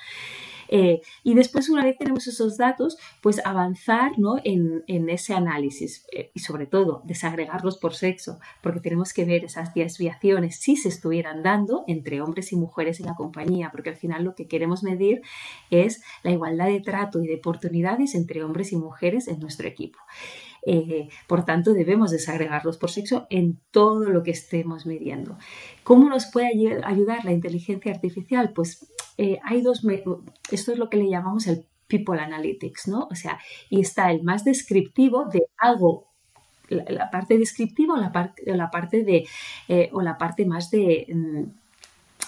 Eh, 0.69 1.01
y 1.23 1.33
después, 1.33 1.67
una 1.69 1.83
vez 1.83 1.97
tenemos 1.97 2.27
esos 2.27 2.57
datos, 2.57 2.97
pues 3.21 3.43
avanzar 3.43 4.17
¿no? 4.17 4.35
en, 4.43 4.83
en, 4.88 5.09
ese 5.09 5.33
análisis 5.33 6.05
eh, 6.13 6.31
y 6.33 6.39
sobre 6.39 6.67
todo 6.67 7.01
desagregarlos 7.05 7.77
por 7.77 7.95
sexo, 7.95 8.39
porque 8.61 8.79
tenemos 8.79 9.11
que 9.11 9.25
ver 9.25 9.43
esas 9.43 9.73
desviaciones 9.73 10.57
si 10.57 10.75
se 10.75 10.89
estuvieran 10.89 11.41
dando 11.41 11.83
entre 11.88 12.21
hombres 12.21 12.51
y 12.53 12.55
mujeres 12.55 12.99
en 12.99 13.07
la 13.07 13.15
compañía, 13.15 13.71
porque 13.71 13.89
al 13.89 13.97
final 13.97 14.23
lo 14.23 14.35
que 14.35 14.47
queremos 14.47 14.83
medir 14.83 15.21
es 15.71 16.03
la 16.23 16.31
igualdad 16.31 16.67
de 16.67 16.81
trato 16.81 17.21
y 17.23 17.27
de 17.27 17.35
oportunidades 17.35 18.13
entre 18.13 18.43
hombres 18.43 18.71
y 18.71 18.77
mujeres 18.77 19.27
en 19.27 19.39
nuestro 19.39 19.67
equipo. 19.67 19.97
Eh, 20.65 21.09
por 21.27 21.45
tanto, 21.45 21.73
debemos 21.73 22.11
desagregarlos 22.11 22.77
por 22.77 22.91
sexo 22.91 23.27
en 23.29 23.59
todo 23.71 24.09
lo 24.09 24.23
que 24.23 24.31
estemos 24.31 24.85
midiendo. 24.85 25.38
¿Cómo 25.83 26.09
nos 26.09 26.27
puede 26.27 26.47
ayudar 26.83 27.25
la 27.25 27.31
inteligencia 27.31 27.91
artificial? 27.91 28.51
Pues 28.53 28.91
eh, 29.21 29.38
hay 29.43 29.61
dos, 29.61 29.81
esto 30.49 30.71
es 30.71 30.77
lo 30.77 30.89
que 30.89 30.95
le 30.95 31.09
llamamos 31.09 31.45
el 31.47 31.65
People 31.88 32.21
Analytics, 32.21 32.88
¿no? 32.88 33.09
O 33.11 33.15
sea, 33.15 33.38
y 33.69 33.81
está 33.81 34.11
el 34.11 34.23
más 34.23 34.45
descriptivo 34.45 35.25
de 35.25 35.41
algo 35.57 36.07
la, 36.69 37.09
parte 37.09 37.38
descriptiva 37.38 37.95
o 37.95 37.97
la, 37.97 38.13
parte, 38.13 38.43
la 38.45 38.71
parte 38.71 39.03
de 39.03 39.27
eh, 39.67 39.89
o 39.91 40.01
la 40.01 40.17
parte 40.17 40.45
más 40.45 40.71
de 40.71 41.05
mm, 41.13 41.43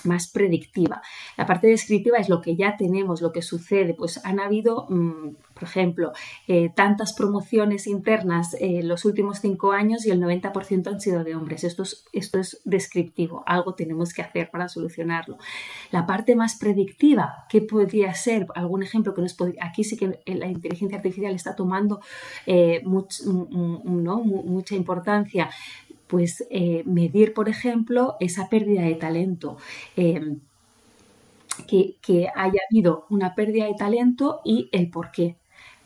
más 0.05 0.27
predictiva. 0.27 1.01
La 1.38 1.46
parte 1.46 1.67
descriptiva 1.67 2.17
es 2.17 2.29
lo 2.29 2.41
que 2.41 2.55
ya 2.55 2.77
tenemos, 2.77 3.22
lo 3.22 3.31
que 3.31 3.41
sucede. 3.41 3.93
Pues 3.93 4.24
han 4.25 4.39
habido, 4.39 4.88
mm, 4.89 5.36
por 5.53 5.63
ejemplo, 5.63 6.12
eh, 6.48 6.70
tantas 6.75 7.13
promociones 7.13 7.88
internas 7.88 8.55
en 8.60 8.88
los 8.88 9.05
últimos 9.05 9.39
cinco 9.39 9.72
años 9.72 10.05
y 10.05 10.12
el 10.12 10.20
90% 10.20 10.89
han 10.89 11.01
sido 11.01 11.24
de 11.24 11.36
hombres. 11.36 11.63
Esto 11.63 11.84
es, 11.84 12.05
esto 12.13 12.39
es 12.39 12.62
descriptivo, 12.65 13.43
algo 13.46 13.75
tenemos 13.75 14.13
que 14.13 14.22
hacer 14.22 14.50
para 14.50 14.67
solucionarlo. 14.67 15.38
La 15.91 16.05
parte 16.05 16.36
más 16.36 16.55
predictiva, 16.55 17.46
¿qué 17.50 17.62
podría 17.62 18.13
ser? 18.13 18.48
Algún 18.55 18.84
ejemplo 18.84 19.13
que 19.13 19.22
nos 19.22 19.34
podría... 19.34 19.65
Aquí 19.65 19.84
sí 19.84 19.98
que 19.98 20.20
la 20.25 20.48
inteligencia 20.48 20.98
artificial 20.98 21.34
está 21.34 21.55
tomando 21.55 22.01
eh, 22.46 22.81
mucha 22.86 24.75
importancia 24.75 25.50
pues 26.12 26.46
eh, 26.50 26.84
medir, 26.86 27.34
por 27.34 27.48
ejemplo, 27.48 28.18
esa 28.20 28.50
pérdida 28.50 28.82
de 28.82 28.96
talento. 28.96 29.56
Em, 29.96 30.41
que, 31.68 31.96
que, 32.01 32.27
haya 32.36 32.60
habido 32.70 33.06
una 33.10 33.34
pérdida 33.34 33.65
de 33.65 33.75
talento 33.75 34.41
y 34.44 34.68
el 34.74 34.89
por 34.89 35.12
qué 35.12 35.38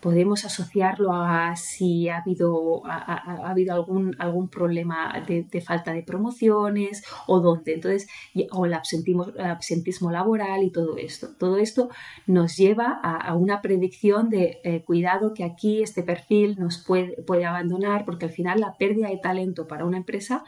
podemos 0.06 0.46
asociarlo 0.46 1.14
a 1.14 1.56
si 1.56 2.10
ha 2.10 2.18
habido, 2.18 2.86
ha, 2.86 3.50
habido 3.50 3.74
algún, 3.74 4.16
algún 4.20 4.50
problema 4.50 5.12
de, 5.28 5.62
falta 5.62 5.94
de 5.94 6.04
promociones 6.04 7.04
o 7.26 7.40
dónde, 7.40 7.74
entonces, 7.74 8.08
o 8.52 8.68
el 8.68 8.76
absentismo, 8.76 9.26
absentismo, 9.40 10.12
laboral 10.12 10.62
y 10.62 10.70
todo 10.70 10.98
esto. 10.98 11.30
Todo 11.40 11.58
esto 11.58 11.90
nos 12.28 12.56
lleva 12.56 13.00
a, 13.02 13.34
una 13.34 13.64
predicción 13.64 14.30
de 14.30 14.60
eh, 14.64 14.84
cuidado 14.84 15.34
que 15.34 15.44
aquí 15.44 15.82
este 15.82 16.04
perfil 16.04 16.56
nos 16.60 16.78
puede, 16.78 17.24
puede 17.24 17.48
abandonar 17.48 18.06
porque 18.06 18.26
al 18.26 18.32
final 18.32 18.60
la 18.60 18.78
pérdida 18.78 19.10
de 19.10 19.18
talento 19.18 19.68
para 19.68 19.86
una 19.86 19.98
empresa 19.98 20.44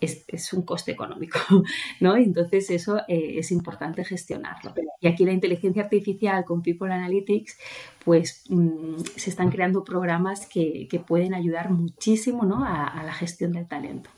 es, 0.00 0.52
un 0.52 0.62
coste 0.62 0.92
económico, 0.92 1.38
¿no? 2.00 2.16
Entonces 2.16 2.70
eso 2.70 2.98
eh, 3.08 3.38
es 3.38 3.52
importante 3.52 4.04
gestionarlo. 4.04 4.74
Y 5.00 5.06
aquí 5.06 5.24
la 5.24 5.32
inteligencia 5.32 5.82
artificial 5.82 6.44
con 6.44 6.62
People 6.62 6.92
Analytics, 6.92 7.58
pues 8.04 8.44
mm, 8.48 8.96
se 9.16 9.30
están 9.30 9.50
creando 9.50 9.84
programas 9.84 10.46
que, 10.46 10.88
pueden 11.06 11.34
ayudar 11.34 11.70
muchísimo 11.70 12.44
¿no? 12.44 12.64
a 12.64 13.02
la 13.04 13.12
gestión 13.12 13.52
del 13.52 13.66
talento. 13.66 14.10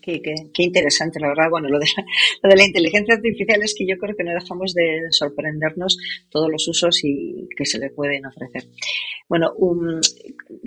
Qué, 0.00 0.20
interesante, 0.58 1.20
la 1.20 1.28
verdad. 1.28 1.50
Bueno, 1.50 1.68
lo 1.68 1.78
de, 1.78 1.86
la, 2.42 2.50
de 2.50 2.56
la 2.56 2.64
inteligencia 2.64 3.14
artificial 3.14 3.62
es 3.62 3.74
que 3.76 3.86
yo 3.86 3.96
creo 3.98 4.16
que 4.16 4.24
no 4.24 4.32
dejamos 4.32 4.74
de 4.74 5.06
sorprendernos 5.10 5.98
todos 6.30 6.50
los 6.50 6.66
usos 6.68 7.00
y 7.04 7.48
que 7.56 7.66
se 7.66 7.78
le 7.78 7.90
pueden 7.90 8.26
ofrecer. 8.26 8.64
Bueno, 9.28 9.52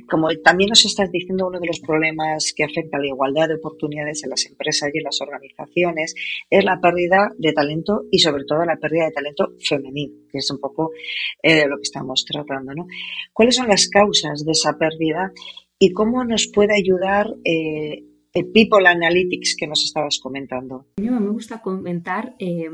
como 0.09 0.29
también 0.43 0.69
nos 0.69 0.85
estás 0.85 1.11
diciendo, 1.11 1.47
uno 1.47 1.59
de 1.59 1.67
los 1.67 1.79
problemas 1.79 2.51
que 2.55 2.63
afecta 2.63 2.97
a 2.97 2.99
la 2.99 3.07
igualdad 3.07 3.47
de 3.47 3.55
oportunidades 3.55 4.23
en 4.23 4.31
las 4.31 4.45
empresas 4.45 4.89
y 4.91 4.97
en 4.97 5.03
las 5.03 5.21
organizaciones 5.21 6.15
es 6.49 6.65
la 6.65 6.79
pérdida 6.81 7.31
de 7.37 7.53
talento 7.53 8.05
y 8.11 8.17
sobre 8.17 8.43
todo 8.43 8.65
la 8.65 8.77
pérdida 8.77 9.05
de 9.05 9.11
talento 9.11 9.53
femenino, 9.59 10.15
que 10.31 10.39
es 10.39 10.49
un 10.49 10.59
poco 10.59 10.91
eh, 11.43 11.67
lo 11.67 11.77
que 11.77 11.83
estamos 11.83 12.25
tratando. 12.25 12.73
¿no? 12.73 12.87
¿Cuáles 13.33 13.55
son 13.55 13.67
las 13.67 13.87
causas 13.87 14.43
de 14.43 14.51
esa 14.51 14.77
pérdida 14.77 15.31
y 15.77 15.91
cómo 15.91 16.23
nos 16.23 16.47
puede 16.47 16.73
ayudar? 16.75 17.27
Eh, 17.43 18.03
People 18.43 18.87
Analytics 18.87 19.55
que 19.55 19.67
nos 19.67 19.83
estabas 19.83 20.19
comentando. 20.19 20.85
Me 20.97 21.29
gusta 21.29 21.61
comentar 21.61 22.35
eh, 22.39 22.69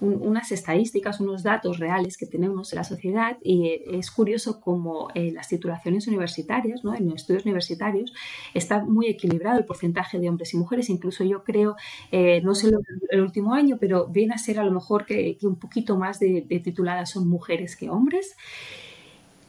unas 0.00 0.52
estadísticas, 0.52 1.20
unos 1.20 1.42
datos 1.42 1.78
reales 1.78 2.18
que 2.18 2.26
tenemos 2.26 2.72
en 2.72 2.76
la 2.76 2.84
sociedad 2.84 3.38
y 3.42 3.68
eh, 3.68 3.84
es 3.92 4.10
curioso 4.10 4.60
cómo 4.60 5.08
en 5.14 5.34
las 5.34 5.48
titulaciones 5.48 6.06
universitarias, 6.06 6.84
¿no? 6.84 6.94
en 6.94 7.06
los 7.06 7.22
estudios 7.22 7.44
universitarios, 7.44 8.12
está 8.52 8.84
muy 8.84 9.06
equilibrado 9.06 9.58
el 9.58 9.64
porcentaje 9.64 10.18
de 10.18 10.28
hombres 10.28 10.52
y 10.52 10.58
mujeres. 10.58 10.90
Incluso 10.90 11.24
yo 11.24 11.42
creo, 11.42 11.76
eh, 12.12 12.42
no 12.42 12.54
sé 12.54 12.70
el 13.10 13.20
último 13.22 13.54
año, 13.54 13.78
pero 13.80 14.08
viene 14.08 14.34
a 14.34 14.38
ser 14.38 14.58
a 14.58 14.64
lo 14.64 14.72
mejor 14.72 15.06
que, 15.06 15.38
un 15.42 15.58
poquito 15.58 15.96
más 15.96 16.18
de 16.20 16.42
tituladas 16.62 17.10
son 17.10 17.28
mujeres 17.28 17.76
que 17.76 17.88
hombres. 17.88 18.36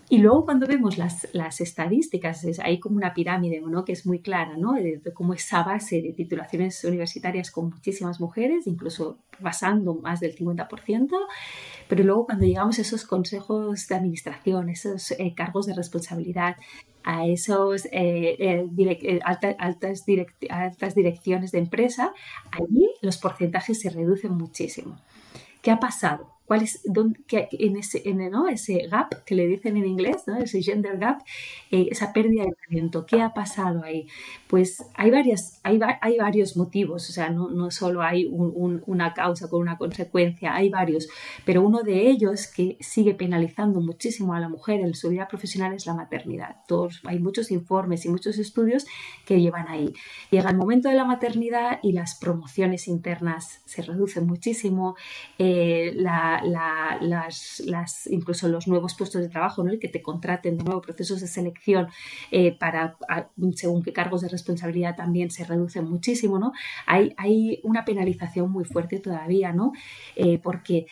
Y 0.10 0.20
luego 0.20 0.46
cuando 0.46 0.68
vemos 0.68 0.98
las, 0.98 1.28
las 1.34 1.60
estadísticas, 1.60 2.46
es, 2.46 2.60
hay 2.60 2.80
como 2.80 2.96
una 2.96 3.14
pirámide 3.14 3.62
¿no? 3.62 3.84
que 3.84 3.92
es 3.92 4.06
muy 4.06 4.20
clara, 4.20 4.56
¿no? 4.56 4.74
de, 4.74 5.02
cómo 5.14 5.34
esa 5.34 5.64
base 5.64 6.02
de 6.02 6.14
titulaciones 6.14 6.82
universitarias 6.86 7.52
con 7.52 7.70
muchísimas 7.70 8.22
mujeres, 8.22 8.68
incluso 8.68 9.18
pasando 9.42 9.96
más 9.96 10.22
del 10.22 10.34
50%, 10.34 11.10
pero 11.90 12.04
luego 12.06 12.26
cuando 12.26 12.46
llegamos 12.46 12.80
a 12.80 12.84
esos 12.84 13.04
consejos 13.04 13.86
de 13.88 13.96
administración, 13.96 14.70
esos 14.70 15.12
eh, 15.12 15.34
cargos 15.36 15.66
de 15.66 15.74
responsabilidad, 15.74 16.56
a 17.04 17.26
esos 17.26 17.86
eh, 17.86 18.36
eh, 18.40 19.20
altas, 19.24 19.56
altas 19.60 20.96
direcciones 20.96 21.52
de 21.52 21.60
empresa, 21.60 22.14
allí 22.52 22.90
los 23.02 23.18
porcentajes 23.18 23.80
se 23.80 23.90
reducen 23.90 24.34
muchísimo. 24.34 24.98
¿Qué 25.62 25.72
ha 25.72 25.80
pasado? 25.80 26.37
Cuál 26.48 26.64
es 26.64 26.82
ese, 26.86 28.02
en, 28.06 28.22
ese 28.50 28.88
gap 28.88 29.24
que 29.26 29.36
le 29.36 29.48
dicen 29.48 29.76
en 29.76 29.86
inglés, 29.86 30.24
¿no? 30.28 30.38
ese 30.38 30.62
gender 30.62 30.98
gap, 30.98 31.22
eh, 31.72 31.90
esa 31.92 32.14
pérdida 32.14 32.44
de 32.46 32.56
talento. 32.68 33.06
¿Qué 33.06 33.22
ha 33.22 33.34
pasado 33.34 33.84
ahí? 33.84 34.08
Pues 34.48 34.82
hay, 34.96 35.12
varias, 35.12 35.60
hay, 35.64 35.78
varios 36.18 36.56
motivos, 36.56 37.10
o 37.10 37.12
sea, 37.12 37.30
no, 37.30 37.50
no 37.50 37.70
solo 37.70 38.02
hay 38.02 38.26
una 38.32 39.14
causa 39.14 39.50
con 39.50 39.60
una 39.60 39.78
consecuencia, 39.78 40.56
hay 40.56 40.70
varios, 40.70 41.10
pero 41.44 41.62
uno 41.62 41.84
de 41.84 42.10
ellos 42.10 42.48
que 42.48 42.78
sigue 42.80 43.14
penalizando 43.14 43.82
muchísimo 43.82 44.34
a 44.34 44.40
la 44.40 44.48
mujer 44.48 44.80
en 44.80 44.96
su 44.96 45.10
vida 45.10 45.28
profesional 45.28 45.74
es 45.74 45.86
la 45.86 45.96
maternidad. 45.96 46.62
Todos, 46.66 47.02
hay 47.04 47.20
muchos 47.20 47.52
informes 47.52 48.06
y 48.06 48.10
muchos 48.10 48.38
estudios 48.38 48.86
que 49.26 49.42
llevan 49.42 49.68
ahí. 49.68 49.94
Llega 50.32 50.50
el 50.50 50.56
momento 50.56 50.88
de 50.88 50.96
la 50.96 51.04
maternidad 51.04 51.80
y 51.84 51.92
las 51.92 52.16
promociones 52.16 52.88
internas 52.88 53.62
se 53.66 53.82
reducen 53.82 54.26
muchísimo, 54.26 54.96
eh, 55.38 55.92
la 55.94 56.37
las, 56.44 58.08
incluso 58.08 58.48
los 58.48 58.68
nuevos 58.68 58.96
puestos 58.96 59.22
de 59.22 59.30
trabajo, 59.30 59.64
¿no? 59.64 59.72
el 59.72 59.80
que 59.80 59.88
te 59.88 60.02
contraten 60.02 60.58
de 60.58 60.64
nuevo, 60.64 60.82
procesos 60.82 61.22
de 61.22 61.28
selección 61.28 61.88
eh, 62.32 62.58
para 62.58 62.98
según 63.56 63.84
qué 63.84 63.94
cargos 63.94 64.22
de 64.22 64.30
responsabilidad 64.30 64.96
también 64.96 65.32
se 65.32 65.44
reducen 65.44 65.90
muchísimo, 65.90 66.40
¿no? 66.40 66.54
Hay, 66.86 67.14
hay 67.18 67.60
una 67.64 67.86
penalización 67.86 68.52
muy 68.52 68.66
fuerte 68.66 69.00
todavía, 69.00 69.54
¿no? 69.54 69.74
Eh, 70.16 70.40
porque 70.42 70.88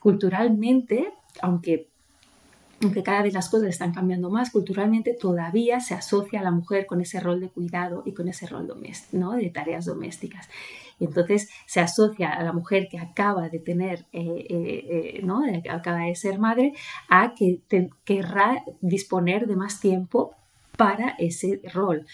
culturalmente, 0.00 1.12
aunque 1.40 1.88
aunque 2.82 3.02
cada 3.02 3.22
vez 3.22 3.32
las 3.32 3.48
cosas 3.48 3.68
están 3.68 3.92
cambiando 3.92 4.30
más, 4.30 4.50
culturalmente 4.50 5.14
todavía 5.14 5.80
se 5.80 5.94
asocia 5.94 6.40
a 6.40 6.42
la 6.42 6.50
mujer 6.50 6.86
con 6.86 7.00
ese 7.00 7.20
rol 7.20 7.40
de 7.40 7.48
cuidado 7.48 8.02
y 8.04 8.12
con 8.12 8.28
ese 8.28 8.46
rol 8.46 8.68
¿no? 9.12 9.32
de 9.32 9.50
tareas 9.50 9.86
domésticas. 9.86 10.48
Y 10.98 11.04
entonces 11.04 11.50
se 11.66 11.80
asocia 11.80 12.32
a 12.32 12.42
la 12.42 12.52
mujer 12.52 12.88
que 12.90 12.98
acaba 12.98 13.48
de 13.48 13.58
tener, 13.58 14.06
eh, 14.12 14.46
eh, 14.48 14.86
eh, 14.88 15.20
¿no? 15.22 15.42
acaba 15.70 16.00
de 16.00 16.14
ser 16.14 16.38
madre, 16.38 16.72
a 17.08 17.34
que 17.34 17.60
querrá 18.04 18.62
disponer 18.80 19.46
de 19.46 19.56
más 19.56 19.80
tiempo 19.80 20.34
para 20.76 21.14
ese 21.18 21.60
rol. 21.72 22.06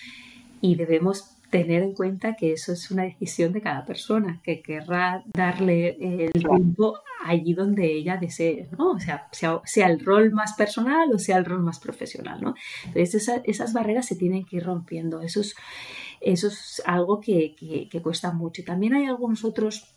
Y 0.60 0.74
debemos 0.76 1.36
tener 1.50 1.82
en 1.82 1.92
cuenta 1.92 2.34
que 2.34 2.52
eso 2.52 2.72
es 2.72 2.90
una 2.90 3.02
decisión 3.02 3.52
de 3.52 3.60
cada 3.60 3.84
persona, 3.84 4.40
que 4.42 4.62
querrá 4.62 5.22
darle 5.26 5.96
el 6.00 6.32
tiempo 6.32 6.98
allí 7.24 7.54
donde 7.54 7.92
ella 7.92 8.16
desee, 8.16 8.68
¿no? 8.78 8.92
O 8.92 8.98
sea, 8.98 9.28
sea, 9.30 9.86
el 9.86 10.00
rol 10.00 10.32
más 10.32 10.54
personal 10.54 11.12
o 11.12 11.18
sea 11.18 11.36
el 11.36 11.44
rol 11.44 11.62
más 11.62 11.78
profesional, 11.78 12.40
¿no? 12.40 12.54
Entonces 12.86 13.30
esas 13.44 13.72
barreras 13.72 14.06
se 14.06 14.16
tienen 14.16 14.44
que 14.44 14.56
ir 14.56 14.64
rompiendo. 14.64 15.20
Eso 15.20 15.40
es, 15.40 15.54
eso 16.22 16.46
es 16.46 16.82
algo 16.86 17.20
que, 17.20 17.88
cuesta 18.02 18.32
mucho. 18.32 18.62
También 18.64 18.94
hay 18.94 19.06
algunos 19.06 19.44
otros 19.44 19.88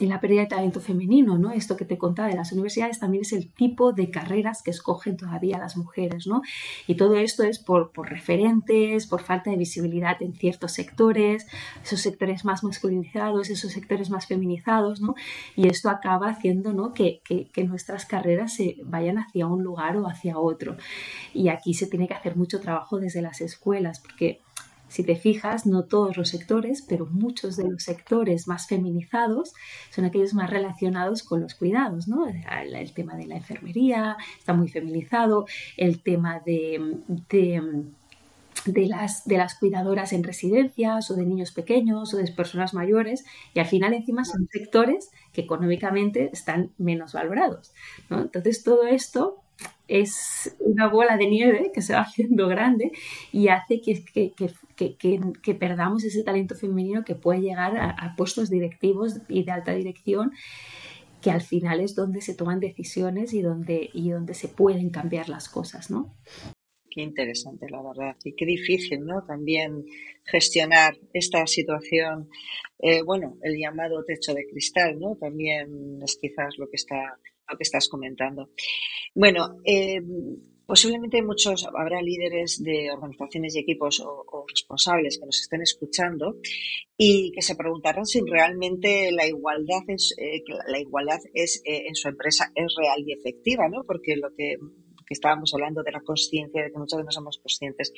y 0.00 0.06
la 0.06 0.20
pérdida 0.20 0.40
de 0.40 0.46
talento 0.48 0.80
femenino, 0.80 1.38
¿no? 1.38 1.52
Esto 1.52 1.76
que 1.76 1.84
te 1.84 1.98
contaba 1.98 2.28
de 2.28 2.34
las 2.34 2.50
universidades 2.50 2.98
también 2.98 3.22
es 3.22 3.32
el 3.32 3.52
tipo 3.52 3.92
de 3.92 4.10
carreras 4.10 4.62
que 4.62 4.72
escogen 4.72 5.16
todavía 5.16 5.58
las 5.58 5.76
mujeres, 5.76 6.26
¿no? 6.26 6.42
Y 6.88 6.96
todo 6.96 7.14
esto 7.14 7.44
es 7.44 7.60
por, 7.60 7.92
por 7.92 8.10
referentes, 8.10 9.06
por 9.06 9.22
falta 9.22 9.50
de 9.50 9.56
visibilidad 9.56 10.20
en 10.20 10.32
ciertos 10.32 10.72
sectores, 10.72 11.46
esos 11.84 12.00
sectores 12.00 12.44
más 12.44 12.64
masculinizados, 12.64 13.50
esos 13.50 13.70
sectores 13.70 14.10
más 14.10 14.26
feminizados, 14.26 15.00
¿no? 15.00 15.14
Y 15.54 15.68
esto 15.68 15.90
acaba 15.90 16.28
haciendo, 16.28 16.72
¿no? 16.72 16.92
Que, 16.92 17.20
que, 17.24 17.48
que 17.50 17.62
nuestras 17.62 18.04
carreras 18.04 18.54
se 18.54 18.78
vayan 18.84 19.18
hacia 19.18 19.46
un 19.46 19.62
lugar 19.62 19.96
o 19.96 20.08
hacia 20.08 20.38
otro. 20.38 20.76
Y 21.32 21.50
aquí 21.50 21.72
se 21.72 21.86
tiene 21.86 22.08
que 22.08 22.14
hacer 22.14 22.34
mucho 22.34 22.60
trabajo 22.60 22.98
desde 22.98 23.22
las 23.22 23.40
escuelas, 23.40 24.00
porque 24.00 24.40
si 24.94 25.02
te 25.02 25.16
fijas, 25.16 25.66
no 25.66 25.86
todos 25.86 26.16
los 26.16 26.28
sectores, 26.28 26.80
pero 26.80 27.06
muchos 27.06 27.56
de 27.56 27.68
los 27.68 27.82
sectores 27.82 28.46
más 28.46 28.68
feminizados 28.68 29.52
son 29.90 30.04
aquellos 30.04 30.34
más 30.34 30.48
relacionados 30.48 31.24
con 31.24 31.40
los 31.40 31.56
cuidados, 31.56 32.06
¿no? 32.06 32.28
El, 32.28 32.92
tema 32.92 33.16
de 33.16 33.26
la 33.26 33.34
enfermería 33.34 34.16
está 34.38 34.52
muy 34.52 34.68
feminizado, 34.68 35.46
el 35.76 36.00
tema 36.00 36.40
de, 36.46 37.02
de 38.66 38.86
las, 38.86 39.24
de 39.24 39.36
las 39.36 39.58
cuidadoras 39.58 40.12
en 40.12 40.22
residencias 40.22 41.10
o 41.10 41.16
de 41.16 41.26
niños 41.26 41.50
pequeños 41.50 42.14
o 42.14 42.16
de 42.16 42.30
personas 42.30 42.72
mayores 42.72 43.24
y 43.52 43.58
al 43.58 43.66
final 43.66 43.94
encima 43.94 44.24
son 44.24 44.46
sectores 44.48 45.10
que 45.32 45.40
económicamente 45.40 46.30
están 46.32 46.70
menos 46.78 47.14
valorados. 47.14 47.72
¿no? 48.10 48.22
Entonces 48.22 48.62
todo 48.62 48.86
esto 48.86 49.43
es 49.88 50.56
una 50.60 50.88
bola 50.88 51.16
de 51.16 51.26
nieve 51.26 51.70
que 51.72 51.82
se 51.82 51.92
va 51.92 52.00
haciendo 52.08 52.48
grande 52.48 52.92
y 53.32 53.48
hace 53.48 53.80
que, 53.80 54.02
que, 54.74 55.54
perdamos 55.54 56.04
ese 56.04 56.22
talento 56.22 56.54
femenino 56.54 57.04
que 57.04 57.14
puede 57.14 57.40
llegar 57.40 57.76
a, 57.76 58.14
puestos 58.16 58.50
directivos 58.50 59.20
y 59.28 59.44
de 59.44 59.52
alta 59.52 59.74
dirección 59.74 60.32
que 61.22 61.30
al 61.30 61.40
final 61.40 61.80
es 61.80 61.94
donde 61.94 62.20
se 62.20 62.34
toman 62.34 62.60
decisiones 62.60 63.32
y 63.32 63.40
donde, 63.40 63.88
y 63.94 64.10
donde 64.10 64.34
se 64.34 64.48
pueden 64.48 64.90
cambiar 64.90 65.30
las 65.30 65.48
cosas, 65.48 65.90
¿no? 65.90 66.14
Qué 66.90 67.00
interesante, 67.00 67.66
la 67.70 67.82
verdad. 67.82 68.14
Y 68.24 68.34
qué 68.34 68.44
difícil, 68.44 69.06
¿no? 69.06 69.24
También 69.24 69.86
gestionar 70.26 70.98
esta 71.14 71.46
situación. 71.46 72.28
Eh, 72.78 73.02
bueno, 73.02 73.38
el 73.42 73.58
llamado 73.58 74.04
techo 74.04 74.34
de 74.34 74.46
cristal, 74.46 75.00
¿no? 75.00 75.16
También 75.16 75.98
es 76.02 76.18
quizás 76.20 76.58
lo 76.58 76.68
que 76.68 76.76
está 76.76 77.18
lo 77.48 77.56
que 77.56 77.62
estás 77.62 77.88
comentando. 77.88 78.50
Bueno, 79.14 79.58
eh, 79.64 80.00
posiblemente 80.66 81.22
muchos, 81.22 81.66
habrá 81.66 82.00
líderes 82.00 82.62
de 82.62 82.90
organizaciones 82.90 83.54
y 83.54 83.60
equipos 83.60 84.00
o, 84.00 84.46
responsables 84.48 85.18
que 85.18 85.26
nos 85.26 85.40
estén 85.40 85.62
escuchando 85.62 86.36
y 86.96 87.32
que 87.32 87.42
se 87.42 87.56
preguntarán 87.56 88.06
si 88.06 88.20
realmente 88.20 89.10
la 89.12 89.26
igualdad 89.26 89.82
es, 89.88 90.14
eh, 90.18 90.42
la 90.66 90.78
igualdad 90.78 91.20
es 91.32 91.62
eh, 91.64 91.84
en 91.86 91.94
su 91.94 92.08
empresa 92.08 92.52
es 92.54 92.74
real 92.76 93.02
y 93.06 93.12
efectiva, 93.12 93.68
¿no? 93.68 93.84
Porque 93.84 94.16
lo 94.16 94.30
que, 94.36 94.56
que 95.06 95.14
estábamos 95.14 95.52
hablando 95.54 95.82
de 95.82 95.92
la 95.92 96.00
conciencia, 96.00 96.62
de 96.62 96.70
que 96.70 96.78
muchas 96.78 96.98
veces 96.98 97.06
no 97.06 97.12
somos 97.12 97.38
conscientes 97.38 97.92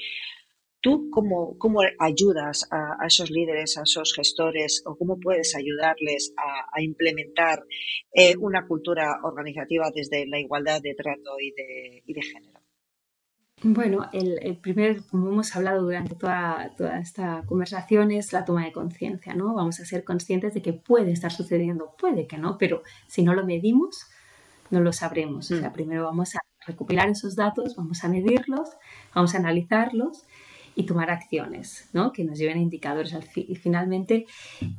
¿Tú 0.87 1.11
cómo, 1.11 1.59
cómo 1.59 1.81
ayudas 1.99 2.69
a, 2.71 3.05
esos 3.05 3.29
líderes, 3.29 3.77
a 3.77 3.83
esos 3.83 4.15
gestores, 4.15 4.85
o 4.87 4.97
cómo 4.97 5.19
puedes 5.19 5.57
ayudarles 5.57 6.33
a, 6.37 6.81
implementar 6.81 7.65
eh, 8.13 8.37
una 8.39 8.69
cultura 8.69 9.19
organizativa 9.25 9.91
desde 9.93 10.29
la 10.29 10.39
igualdad 10.39 10.81
de 10.81 10.95
trato 10.95 11.41
y 11.41 11.51
de, 11.51 12.05
y 12.07 12.15
de 12.15 12.23
género? 12.23 12.61
Bueno, 13.65 14.09
el, 14.13 14.59
primer, 14.59 15.03
como 15.11 15.29
hemos 15.29 15.57
hablado 15.57 15.83
durante 15.83 16.15
toda, 16.15 16.73
toda 16.77 17.01
esta 17.01 17.43
conversación, 17.47 18.13
es 18.13 18.33
la 18.33 18.45
toma 18.45 18.65
de 18.65 18.71
conciencia, 18.71 19.35
¿no? 19.35 19.55
Vamos 19.55 19.81
a 19.81 19.85
ser 19.85 20.05
conscientes 20.05 20.55
de 20.55 20.63
que 20.63 20.73
puede 20.73 21.11
estar 21.11 21.33
sucediendo, 21.33 21.97
puede 21.99 22.29
que 22.29 22.39
no, 22.39 22.59
pero 22.59 22.85
si 23.09 23.25
no 23.25 23.35
lo 23.35 23.45
medimos, 23.45 24.07
no 24.71 24.79
lo 24.79 24.93
sabremos. 24.93 25.51
O 25.51 25.59
sea, 25.59 25.71
mm. 25.71 25.73
primero 25.73 26.05
vamos 26.05 26.37
a 26.37 26.39
recopilar 26.65 27.09
esos 27.09 27.35
datos, 27.35 27.75
vamos 27.75 28.05
a 28.05 28.09
medirlos, 28.09 28.69
vamos 29.13 29.35
a 29.35 29.39
analizarlos 29.39 30.27
y 30.77 30.85
tomar 30.85 31.11
acciones 31.11 31.89
¿no? 31.95 32.13
que 32.13 32.23
nos 32.23 32.39
lleven 32.39 32.59
a 32.59 32.61
indicadores. 32.61 33.17
Y 33.35 33.57
finalmente, 33.57 34.27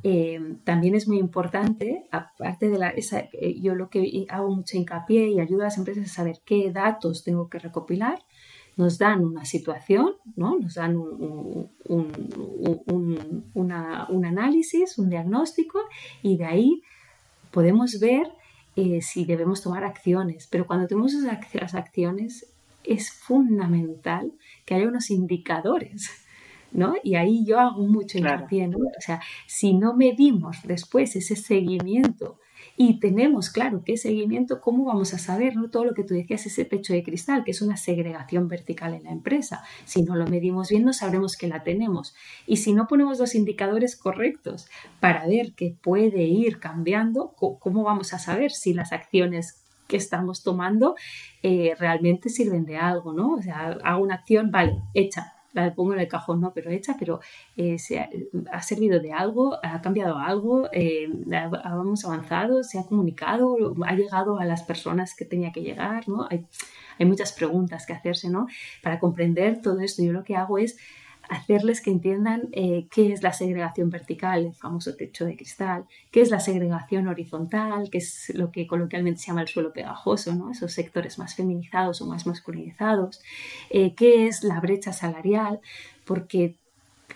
eh, 0.04 0.54
también 0.62 0.94
es 0.94 1.08
muy 1.08 1.18
importante, 1.18 2.06
aparte 2.12 2.70
de 2.70 2.78
la, 2.78 2.90
esa, 2.90 3.28
eh, 3.32 3.60
yo 3.60 3.74
lo 3.74 3.90
que 3.90 4.24
hago 4.30 4.54
mucho 4.54 4.76
hincapié 4.76 5.28
y 5.28 5.40
ayudo 5.40 5.62
a 5.62 5.64
las 5.64 5.76
empresas 5.76 6.04
a 6.04 6.14
saber 6.14 6.40
qué 6.44 6.70
datos 6.70 7.24
tengo 7.24 7.50
que 7.50 7.58
recopilar, 7.58 8.20
nos 8.76 8.96
dan 8.96 9.24
una 9.24 9.44
situación, 9.44 10.14
¿no? 10.36 10.56
nos 10.56 10.74
dan 10.74 10.96
un, 10.96 11.68
un, 11.88 13.44
un, 13.52 14.24
análisis, 14.24 14.98
un 14.98 15.10
diagnóstico 15.10 15.80
y 16.22 16.36
de 16.36 16.44
ahí 16.44 16.82
podemos 17.50 17.98
ver 17.98 18.30
eh, 18.76 19.02
si 19.02 19.24
debemos 19.24 19.62
tomar 19.62 19.82
acciones. 19.82 20.46
Pero 20.46 20.64
cuando 20.64 20.86
tenemos 20.86 21.12
esas 21.12 21.74
acciones 21.74 22.46
es 22.84 23.10
fundamental 23.10 24.32
que 24.68 24.74
haya 24.74 24.86
unos 24.86 25.10
indicadores, 25.10 26.10
¿no? 26.72 26.94
Y 27.02 27.14
ahí 27.14 27.42
yo 27.46 27.58
hago 27.58 27.86
mucho 27.86 28.18
hincapié, 28.18 28.68
¿no? 28.68 28.76
O 28.76 29.00
sea, 29.00 29.18
si 29.46 29.72
no 29.72 29.96
medimos 29.96 30.58
después 30.64 31.16
ese 31.16 31.36
seguimiento 31.36 32.38
y 32.76 33.00
tenemos 33.00 33.48
claro 33.48 33.82
qué 33.82 33.96
seguimiento, 33.96 34.60
¿cómo 34.60 34.84
vamos 34.84 35.14
a 35.14 35.18
saber 35.18 35.56
¿no? 35.56 35.70
todo 35.70 35.86
lo 35.86 35.94
que 35.94 36.04
tú 36.04 36.12
decías, 36.12 36.44
ese 36.44 36.66
techo 36.66 36.92
de 36.92 37.02
cristal, 37.02 37.44
que 37.44 37.52
es 37.52 37.62
una 37.62 37.78
segregación 37.78 38.46
vertical 38.46 38.92
en 38.92 39.04
la 39.04 39.10
empresa? 39.10 39.62
Si 39.86 40.02
no 40.02 40.16
lo 40.16 40.26
medimos 40.26 40.68
bien, 40.68 40.84
no 40.84 40.92
sabremos 40.92 41.38
que 41.38 41.48
la 41.48 41.62
tenemos. 41.62 42.14
Y 42.46 42.58
si 42.58 42.74
no 42.74 42.88
ponemos 42.88 43.18
los 43.18 43.34
indicadores 43.34 43.96
correctos 43.96 44.68
para 45.00 45.26
ver 45.26 45.54
qué 45.54 45.74
puede 45.80 46.24
ir 46.24 46.60
cambiando, 46.60 47.34
¿cómo 47.58 47.84
vamos 47.84 48.12
a 48.12 48.18
saber 48.18 48.50
si 48.50 48.74
las 48.74 48.92
acciones 48.92 49.64
que 49.88 49.96
estamos 49.96 50.44
tomando 50.44 50.94
eh, 51.42 51.74
realmente 51.78 52.28
sirven 52.28 52.64
de 52.64 52.76
algo, 52.76 53.12
¿no? 53.12 53.34
O 53.34 53.42
sea, 53.42 53.78
hago 53.82 54.02
una 54.02 54.14
acción, 54.14 54.50
vale, 54.52 54.82
hecha, 54.94 55.32
la 55.54 55.74
pongo 55.74 55.94
en 55.94 56.00
el 56.00 56.08
cajón, 56.08 56.40
no, 56.40 56.52
pero 56.52 56.70
hecha, 56.70 56.94
pero 56.98 57.20
eh, 57.56 57.78
se 57.78 57.98
ha, 58.50 58.62
servido 58.62 59.00
de 59.00 59.12
algo, 59.12 59.58
ha 59.62 59.80
cambiado 59.80 60.18
algo, 60.18 60.68
eh, 60.72 61.08
hemos 61.30 62.04
avanzado, 62.04 62.62
se 62.62 62.78
ha 62.78 62.84
comunicado, 62.84 63.56
ha 63.84 63.94
llegado 63.94 64.38
a 64.38 64.44
las 64.44 64.62
personas 64.62 65.16
que 65.16 65.24
tenía 65.24 65.50
que 65.50 65.62
llegar, 65.62 66.08
¿no? 66.08 66.26
Hay, 66.30 66.46
hay 66.98 67.06
muchas 67.06 67.32
preguntas 67.32 67.86
que 67.86 67.94
hacerse, 67.94 68.28
¿no? 68.28 68.46
Para 68.82 69.00
comprender 69.00 69.60
todo 69.62 69.80
esto, 69.80 70.02
yo 70.02 70.12
lo 70.12 70.22
que 70.22 70.36
hago 70.36 70.58
es 70.58 70.76
hacerles 71.28 71.80
que 71.80 71.90
entiendan 71.90 72.48
eh, 72.52 72.86
qué 72.90 73.12
es 73.12 73.22
la 73.22 73.32
segregación 73.32 73.90
vertical, 73.90 74.46
el 74.46 74.54
famoso 74.54 74.96
techo 74.96 75.24
de 75.24 75.36
cristal, 75.36 75.86
qué 76.10 76.20
es 76.20 76.30
la 76.30 76.40
segregación 76.40 77.08
horizontal, 77.08 77.90
que 77.90 77.98
es 77.98 78.32
lo 78.34 78.50
que 78.50 78.66
coloquialmente 78.66 79.20
se 79.20 79.28
llama 79.28 79.42
el 79.42 79.48
suelo 79.48 79.72
pegajoso, 79.72 80.34
¿no? 80.34 80.50
esos 80.50 80.72
sectores 80.72 81.18
más 81.18 81.34
feminizados 81.34 82.00
o 82.00 82.06
más 82.06 82.26
masculinizados, 82.26 83.20
eh, 83.70 83.94
qué 83.94 84.26
es 84.26 84.42
la 84.42 84.60
brecha 84.60 84.92
salarial, 84.92 85.60
porque 86.04 86.56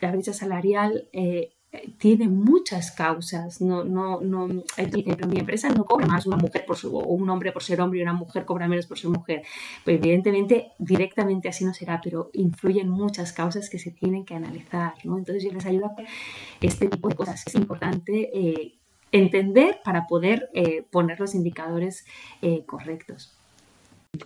la 0.00 0.12
brecha 0.12 0.32
salarial 0.32 1.08
eh, 1.12 1.52
tiene 1.98 2.28
muchas 2.28 2.90
causas. 2.90 3.60
No, 3.60 3.84
no, 3.84 4.20
no, 4.20 4.46
mi 4.46 5.38
empresa 5.38 5.70
no 5.70 5.84
cobra 5.84 6.06
más 6.06 6.26
una 6.26 6.36
mujer 6.36 6.64
por 6.66 6.76
su, 6.76 6.94
o 6.96 7.06
un 7.06 7.28
hombre 7.30 7.52
por 7.52 7.62
ser 7.62 7.80
hombre 7.80 8.00
y 8.00 8.02
una 8.02 8.12
mujer 8.12 8.44
cobra 8.44 8.68
menos 8.68 8.86
por 8.86 8.98
ser 8.98 9.10
mujer. 9.10 9.42
Pues 9.84 9.96
evidentemente, 9.96 10.72
directamente 10.78 11.48
así 11.48 11.64
no 11.64 11.72
será, 11.72 12.00
pero 12.02 12.30
influyen 12.34 12.88
muchas 12.88 13.32
causas 13.32 13.70
que 13.70 13.78
se 13.78 13.90
tienen 13.90 14.24
que 14.24 14.34
analizar. 14.34 14.94
¿no? 15.04 15.18
Entonces 15.18 15.44
yo 15.44 15.52
les 15.52 15.64
ayudo 15.64 15.86
a 15.86 15.94
este 16.60 16.88
tipo 16.88 17.08
de 17.08 17.14
cosas. 17.14 17.42
Es 17.46 17.54
importante 17.54 18.30
eh, 18.34 18.74
entender 19.10 19.80
para 19.82 20.06
poder 20.06 20.50
eh, 20.52 20.82
poner 20.90 21.20
los 21.20 21.34
indicadores 21.34 22.04
eh, 22.42 22.64
correctos. 22.66 23.34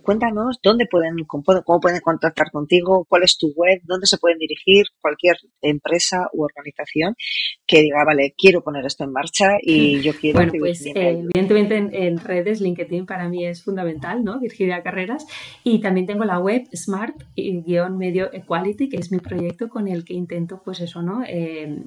Cuéntanos 0.01 0.59
dónde 0.61 0.85
pueden, 0.85 1.15
cómo 1.25 1.79
pueden 1.79 2.01
contactar 2.01 2.51
contigo, 2.51 3.05
cuál 3.07 3.23
es 3.23 3.37
tu 3.37 3.53
web, 3.55 3.79
dónde 3.85 4.05
se 4.05 4.17
pueden 4.17 4.37
dirigir 4.37 4.85
cualquier 4.99 5.37
empresa 5.61 6.27
u 6.33 6.43
organización 6.43 7.15
que 7.65 7.83
diga, 7.83 8.03
vale, 8.05 8.33
quiero 8.37 8.61
poner 8.61 8.85
esto 8.85 9.05
en 9.05 9.13
marcha 9.13 9.55
y 9.61 10.01
yo 10.01 10.11
quiero. 10.13 10.39
Bueno, 10.39 10.51
pues 10.59 10.85
eh, 10.85 10.91
evidentemente 10.95 11.77
en, 11.77 12.17
redes, 12.17 12.59
LinkedIn 12.59 13.05
para 13.05 13.29
mí 13.29 13.45
es 13.45 13.63
fundamental, 13.63 14.25
¿no? 14.25 14.41
Virginia 14.41 14.83
Carreras. 14.83 15.25
Y 15.63 15.79
también 15.79 16.05
tengo 16.05 16.25
la 16.25 16.39
web 16.39 16.67
Smart-Medio 16.73 18.33
Equality, 18.33 18.89
que 18.89 18.97
es 18.97 19.09
mi 19.09 19.19
proyecto 19.19 19.69
con 19.69 19.87
el 19.87 20.03
que 20.03 20.13
intento, 20.13 20.61
pues 20.65 20.81
eso, 20.81 21.01
¿no? 21.01 21.23
Eh, 21.25 21.83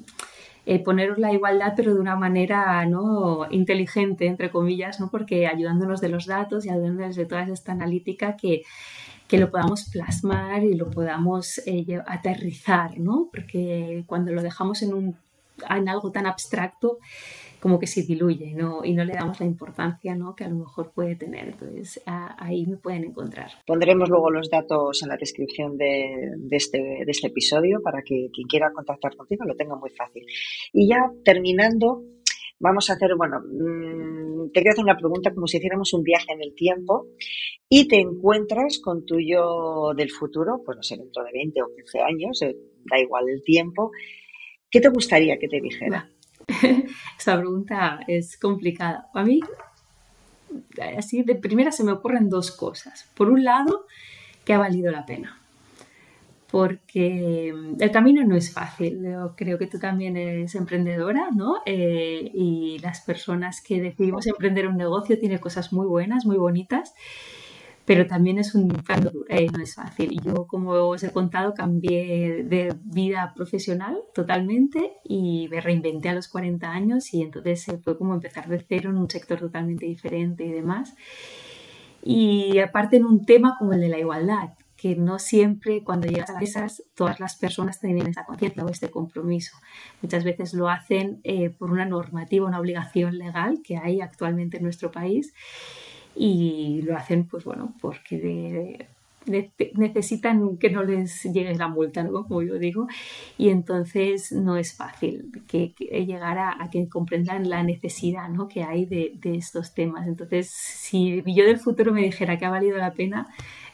eh, 0.71 0.79
poneros 0.79 1.19
la 1.19 1.33
igualdad, 1.33 1.73
pero 1.77 1.93
de 1.95 1.99
una 1.99 2.15
manera 2.15 2.87
¿no? 2.87 3.45
inteligente, 3.51 4.27
entre 4.27 4.53
comillas, 4.53 5.01
¿no? 5.01 5.11
porque 5.11 5.49
ayudándonos 5.49 6.01
de 6.01 6.09
los 6.09 6.27
datos 6.27 6.65
y 6.65 6.71
ayudándonos 6.71 7.17
de 7.17 7.27
toda 7.27 7.43
esta 7.43 7.73
analítica 7.73 8.37
que, 8.37 8.63
que 9.27 9.39
lo 9.39 9.51
podamos 9.51 9.91
plasmar 9.91 10.63
y 10.63 10.75
lo 10.75 10.89
podamos 10.89 11.61
eh, 11.67 12.01
aterrizar, 12.07 13.01
¿no? 13.01 13.29
porque 13.33 14.05
cuando 14.07 14.31
lo 14.31 14.43
dejamos 14.43 14.83
en, 14.83 14.95
un, 14.95 15.17
en 15.69 15.89
algo 15.89 16.13
tan 16.13 16.27
abstracto, 16.27 16.99
como 17.61 17.79
que 17.79 17.87
se 17.87 18.03
diluye 18.03 18.55
¿no? 18.55 18.85
y 18.85 18.95
no 18.95 19.05
le 19.05 19.13
damos 19.13 19.39
la 19.39 19.47
importancia 19.47 20.15
¿no? 20.15 20.35
que 20.35 20.45
a 20.45 20.49
lo 20.49 20.57
mejor 20.57 20.93
puede 20.93 21.15
tener. 21.15 21.49
Entonces 21.49 22.01
ahí 22.07 22.67
me 22.67 22.77
pueden 22.77 23.05
encontrar. 23.05 23.51
Pondremos 23.67 24.09
luego 24.09 24.31
los 24.31 24.51
datos 24.51 25.03
en 25.03 25.09
la 25.09 25.17
descripción 25.17 25.77
de, 25.77 26.33
este, 26.51 26.79
de 26.79 27.11
este 27.11 27.29
episodio 27.29 27.81
para 27.83 28.03
que 28.03 28.31
quien 28.33 28.49
quiera 28.49 28.73
contactar 28.73 29.15
contigo 29.17 29.45
lo 29.45 29.55
tenga 29.55 29.77
muy 29.77 29.91
fácil. 29.91 30.25
Y 30.73 30.89
ya 30.89 31.11
terminando, 31.25 32.03
vamos 32.59 32.89
a 32.89 32.95
hacer, 32.95 33.15
bueno, 33.17 33.41
mm, 33.41 34.53
te 34.53 34.61
quiero 34.61 34.73
hacer 34.73 34.85
una 34.85 34.97
pregunta 34.97 35.33
como 35.33 35.47
si 35.47 35.59
hiciéramos 35.59 35.93
un 35.93 36.03
viaje 36.03 36.33
en 36.33 36.43
el 36.43 36.55
tiempo 36.55 37.09
y 37.69 37.89
te 37.89 38.01
encuentras 38.01 38.79
con 38.79 39.05
tu 39.05 39.21
yo 39.21 39.93
del 39.95 40.11
futuro, 40.11 40.63
pues 40.65 40.77
no 40.77 40.83
sé, 40.83 40.97
dentro 40.97 41.23
de 41.25 41.33
20 41.33 41.63
o 41.63 41.67
15 41.77 42.01
años, 42.01 42.43
eh, 42.43 42.57
da 42.91 42.99
igual 42.99 43.29
el 43.29 43.43
tiempo. 43.43 43.91
¿Qué 44.71 44.81
te 44.81 44.89
gustaría 44.89 45.39
que 45.39 45.49
te 45.49 45.61
dijera? 45.61 46.11
Esa 47.19 47.39
pregunta 47.39 48.01
es 48.07 48.37
complicada. 48.39 49.09
A 49.15 49.23
mí, 49.23 49.41
así 50.97 51.23
de 51.23 51.35
primera 51.35 51.73
se 51.73 51.85
me 51.85 51.93
ocurren 51.93 52.29
dos 52.29 52.51
cosas. 52.51 53.09
Por 53.15 53.31
un 53.31 53.45
lado, 53.45 53.87
que 54.45 54.53
ha 54.53 54.59
valido 54.59 54.91
la 54.91 55.07
pena 55.07 55.41
porque 56.51 57.55
el 57.79 57.91
camino 57.91 58.25
no 58.25 58.35
es 58.35 58.53
fácil. 58.53 59.07
Creo 59.37 59.59
que 59.59 59.67
tú 59.67 59.79
también 59.79 60.17
eres 60.17 60.55
emprendedora, 60.55 61.29
¿no? 61.31 61.59
Eh, 61.65 62.31
y 62.35 62.79
las 62.81 63.01
personas 63.03 63.61
que 63.61 63.81
decidimos 63.81 64.27
emprender 64.27 64.67
un 64.67 64.77
negocio 64.77 65.19
tienen 65.19 65.39
cosas 65.39 65.73
muy 65.73 65.87
buenas, 65.87 66.27
muy 66.27 66.37
bonitas, 66.37 66.95
pero 67.91 68.07
también 68.07 68.39
es 68.39 68.55
un 68.55 68.69
camino 68.69 69.11
eh, 69.29 69.49
no 69.53 69.61
es 69.61 69.75
fácil. 69.75 70.21
Yo, 70.25 70.47
como 70.47 70.71
os 70.71 71.03
he 71.03 71.11
contado, 71.11 71.55
cambié 71.55 72.45
de 72.45 72.73
vida 72.85 73.33
profesional 73.35 73.99
totalmente 74.15 74.93
y 75.03 75.49
me 75.51 75.61
reinventé 75.61 76.09
a 76.09 76.15
los 76.15 76.29
40 76.29 76.71
años 76.71 77.13
y 77.13 77.21
entonces 77.21 77.67
fue 77.83 77.99
como 77.99 78.15
empezar 78.15 78.47
de 78.49 78.65
cero 78.69 78.91
en 78.91 78.97
un 78.97 79.11
sector 79.11 79.41
totalmente 79.41 79.87
diferente 79.87 80.45
y 80.45 80.53
demás. 80.53 80.95
Y 82.05 82.61
aparte 82.61 82.99
en 82.99 83.07
un 83.07 83.25
tema 83.25 83.57
como 83.59 83.73
el 83.73 83.81
de 83.81 83.89
la 83.89 83.99
igualdad, 83.99 84.51
que 84.77 84.95
no 84.95 85.19
siempre 85.19 85.83
cuando 85.83 86.07
llegas 86.07 86.31
a 86.31 86.39
esas, 86.39 86.85
todas 86.95 87.19
las 87.19 87.35
personas 87.35 87.81
tienen 87.81 88.07
esa 88.07 88.25
conciencia 88.25 88.65
o 88.65 88.69
este 88.69 88.89
compromiso. 88.89 89.57
Muchas 90.01 90.23
veces 90.23 90.55
lo 90.55 90.69
hacen 90.69 91.21
eh, 91.25 91.51
por 91.51 91.73
una 91.73 91.87
normativa, 91.87 92.47
una 92.47 92.61
obligación 92.61 93.19
legal 93.19 93.63
que 93.65 93.79
hay 93.79 94.01
actualmente 94.01 94.59
en 94.59 94.63
nuestro 94.63 94.93
país 94.93 95.35
y 96.15 96.83
lo 96.83 96.97
hacen, 96.97 97.25
pues 97.25 97.45
bueno, 97.45 97.75
porque 97.81 98.89
necesitan 99.75 100.57
que 100.57 100.71
no 100.71 100.83
les 100.83 101.25
llegue 101.25 101.55
la 101.55 101.69
multa, 101.69 102.03
¿no? 102.03 102.27
como 102.27 102.43
yo 102.43 102.59
digo, 102.59 102.89
y 103.37 103.51
entonces 103.51 104.33
no 104.33 104.57
es 104.57 104.75
fácil 104.75 105.31
que, 105.47 105.75
llegar 105.79 106.39
a, 106.39 106.69
que 106.71 106.89
comprendan 106.89 107.49
la 107.49 107.63
necesidad 107.63 108.29
¿no? 108.29 108.49
que 108.49 108.63
hay 108.63 108.87
de, 108.87 109.13
de 109.21 109.37
estos 109.37 109.75
temas. 109.75 110.07
Entonces, 110.07 110.51
si 110.51 111.23
yo 111.27 111.45
del 111.45 111.59
futuro 111.59 111.93
me 111.93 112.03
dijera 112.03 112.39
que 112.39 112.47
ha 112.47 112.51
valido 112.51 112.79
la 112.79 112.93
pena, 112.95 113.29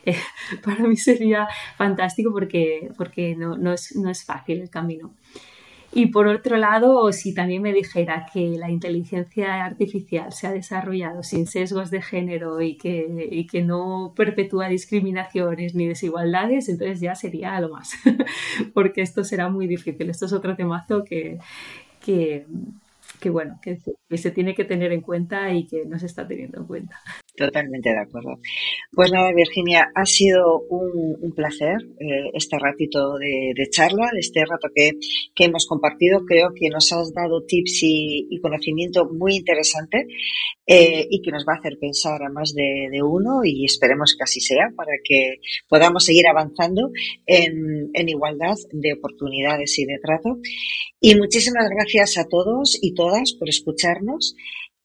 para 0.65 0.85
mí 0.87 0.97
sería 0.97 1.49
fantástico 1.77 2.33
porque, 2.33 2.91
porque 2.97 3.37
no, 3.37 3.57
no, 3.57 3.73
es, 3.73 3.95
no 3.97 4.11
es 4.11 4.25
fácil 4.25 4.61
el 4.61 4.71
camino. 4.71 5.15
Y 5.99 6.09
por 6.09 6.27
otro 6.27 6.59
lado, 6.59 7.11
si 7.11 7.33
también 7.33 7.63
me 7.63 7.73
dijera 7.73 8.27
que 8.31 8.59
la 8.59 8.71
inteligencia 8.71 9.65
artificial 9.65 10.31
se 10.31 10.47
ha 10.47 10.53
desarrollado 10.53 11.23
sin 11.23 11.47
sesgos 11.47 11.91
de 11.91 12.03
género 12.03 12.61
y 12.61 12.77
que, 12.77 13.31
y 13.31 13.47
que 13.47 13.63
no 13.63 14.13
perpetúa 14.15 14.69
discriminaciones 14.69 15.75
ni 15.75 15.89
desigualdades, 15.89 16.69
entonces 16.69 17.01
ya 17.01 17.15
sería 17.15 17.59
lo 17.63 17.71
más, 17.71 17.95
porque 18.75 19.01
esto 19.01 19.25
será 19.25 19.49
muy 19.49 19.67
difícil. 19.67 20.11
Esto 20.11 20.27
es 20.27 20.35
otro 20.35 20.55
temazo 20.55 21.03
que, 21.03 21.39
que, 22.05 22.45
bueno, 23.31 23.59
que 23.63 23.79
se 24.19 24.31
tiene 24.33 24.55
que 24.55 24.67
tener 24.67 24.93
en 24.93 25.01
cuenta 25.01 25.51
y 25.55 25.67
que 25.67 25.87
no 25.87 25.99
se 25.99 26.05
está 26.05 26.29
teniendo 26.29 26.59
en 26.59 26.67
cuenta. 26.67 27.01
Totalmente 27.37 27.91
de 27.91 27.99
acuerdo. 27.99 28.41
Pues 28.93 29.13
nada, 29.13 29.31
Virginia, 29.35 29.93
ha 29.95 30.07
sido 30.07 30.61
un, 30.71 31.33
placer 31.35 31.77
eh, 32.01 32.31
este 32.33 32.59
ratito 32.59 33.19
de, 33.19 33.69
charla, 33.71 34.09
este 34.19 34.43
rato 34.47 34.69
que, 34.75 34.93
hemos 35.45 35.67
compartido. 35.67 36.25
Creo 36.25 36.55
que 36.55 36.71
nos 36.71 36.91
has 36.93 37.13
dado 37.13 37.45
tips 37.45 37.81
y, 37.83 38.41
conocimiento 38.41 39.07
muy 39.13 39.37
interesante 39.37 40.07
eh, 40.67 41.07
y 41.11 41.21
que 41.21 41.31
nos 41.31 41.45
va 41.45 41.55
a 41.55 41.59
hacer 41.59 41.77
pensar 41.79 42.23
a 42.23 42.31
más 42.31 42.55
de, 42.55 43.03
uno 43.03 43.45
y 43.45 43.67
esperemos 43.67 44.15
que 44.17 44.25
así 44.25 44.41
sea 44.41 44.73
para 44.75 44.93
que 45.05 45.41
podamos 45.69 46.05
seguir 46.05 46.27
avanzando 46.29 46.91
en, 47.27 47.91
en 47.93 48.09
igualdad 48.09 48.55
de 48.73 48.95
oportunidades 48.95 49.79
y 49.79 49.85
de 49.85 49.99
trato. 49.99 50.39
Y 51.01 51.17
muchísimas 51.17 51.69
gracias 51.69 52.17
a 52.17 52.29
todos 52.29 52.79
y 52.81 52.95
todas 52.95 53.35
por 53.35 53.51
escucharnos. 53.51 54.35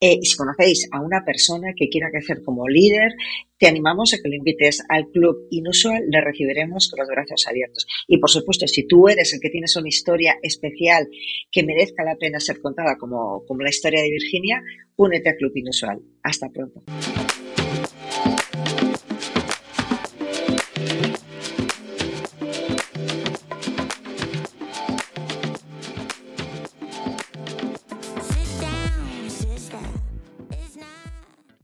Eh, 0.04 0.18
si 0.22 0.36
conocéis 0.36 0.88
a 0.90 1.00
una 1.00 1.24
persona 1.24 1.74
que 1.76 1.88
quiera 1.88 2.10
crecer 2.10 2.42
como 2.42 2.66
líder, 2.66 3.12
te 3.56 3.68
animamos 3.68 4.12
a 4.12 4.16
que 4.20 4.28
lo 4.28 4.34
invites 4.34 4.82
al 4.88 5.06
Club 5.12 5.46
Inusual, 5.50 6.02
le 6.10 6.20
recibiremos 6.20 6.90
con 6.90 6.98
los 6.98 7.08
brazos 7.08 7.46
abiertos. 7.46 7.86
Y 8.08 8.18
por 8.18 8.28
supuesto, 8.28 8.66
si 8.66 8.84
tú 8.84 9.06
eres 9.06 9.32
el 9.32 9.38
que 9.40 9.50
tienes 9.50 9.76
una 9.76 9.88
historia 9.88 10.34
especial 10.42 11.06
que 11.52 11.62
merezca 11.62 12.02
la 12.02 12.16
pena 12.16 12.40
ser 12.40 12.60
contada 12.60 12.96
como, 12.98 13.44
como 13.46 13.62
la 13.62 13.70
historia 13.70 14.02
de 14.02 14.10
Virginia, 14.10 14.60
únete 14.96 15.30
al 15.30 15.36
Club 15.36 15.52
Inusual. 15.54 16.00
Hasta 16.24 16.50
pronto. 16.50 16.82